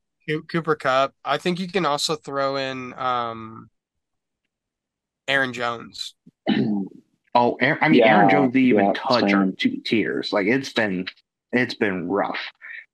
[0.49, 1.15] Cooper Kupp.
[1.25, 3.71] I think you can also throw in um
[5.29, 6.15] Aaron Jones.
[7.39, 9.39] Oh, Aaron, I mean, Aaron Jones didn't even yeah, touch same.
[9.39, 10.33] on two tiers.
[10.33, 11.07] Like it's been
[11.53, 12.39] it's been rough.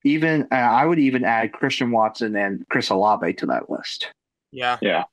[0.03, 4.11] Even uh, I would even add Christian Watson and Chris Olave to that list.
[4.51, 5.05] Yeah, yeah,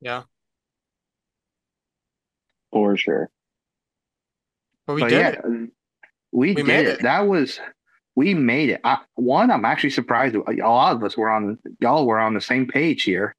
[0.00, 0.22] yeah.
[2.70, 3.28] for sure.
[4.86, 5.70] But we but did yeah, it.
[6.32, 6.86] we, We did it.
[6.86, 7.02] it.
[7.02, 7.60] That was
[8.16, 8.80] we made it.
[8.84, 10.34] I, one, I'm actually surprised.
[10.34, 13.34] A lot of us were on y'all were on the same page here.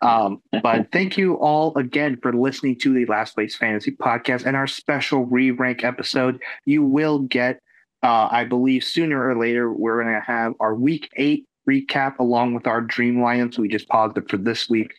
[0.00, 4.56] Um, but thank you all again for listening to the Last Place Fantasy Podcast and
[4.56, 6.40] our special re-rank episode.
[6.64, 7.60] You will get,
[8.02, 12.54] uh, I believe, sooner or later we're going to have our Week Eight recap along
[12.54, 13.58] with our dream lineups.
[13.58, 14.94] We just paused it for this week,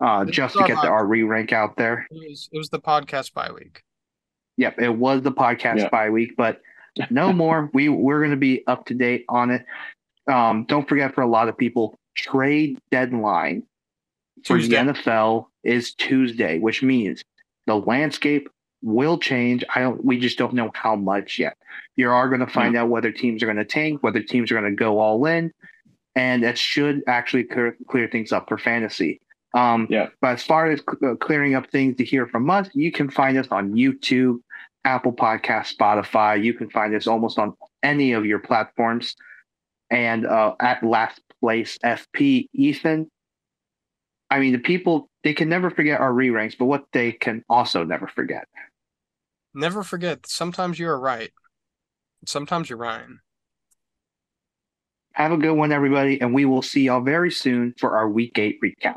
[0.00, 2.06] uh, just to get our the, our re rank out there.
[2.10, 3.82] It was, it was the podcast bye week.
[4.56, 5.88] Yep, it was the podcast Yeah.
[5.90, 6.60] by week, but
[7.10, 7.70] no more.
[7.74, 9.64] We we're going to be up to date on it.
[10.28, 13.62] Um, don't forget, for a lot of people, trade deadline
[14.44, 17.22] for the NFL is Tuesday, which means
[17.66, 18.48] the landscape
[18.82, 19.64] will change.
[19.74, 20.04] I don't.
[20.04, 21.56] We just don't know how much yet.
[21.96, 24.54] You are going to find out whether teams are going to tank, whether teams are
[24.60, 25.52] going to go all in,
[26.14, 29.20] and that should actually clear, clear things up for fantasy.
[29.54, 30.08] Um, Yeah.
[30.20, 33.38] But as far as uh, clearing up things to hear from us, you can find
[33.38, 34.40] us on YouTube,
[34.86, 36.42] Apple Podcast, Spotify.
[36.42, 39.14] You can find us almost on any of your platforms.
[39.90, 43.10] And uh, at Last Place FP, Ethan.
[44.30, 47.44] I mean, the people they can never forget our re ranks, but what they can
[47.48, 48.48] also never forget.
[49.54, 51.30] Never forget, sometimes you're right.
[52.26, 53.20] Sometimes you're Ryan.
[55.12, 58.38] Have a good one, everybody, and we will see y'all very soon for our week
[58.38, 58.96] eight recap.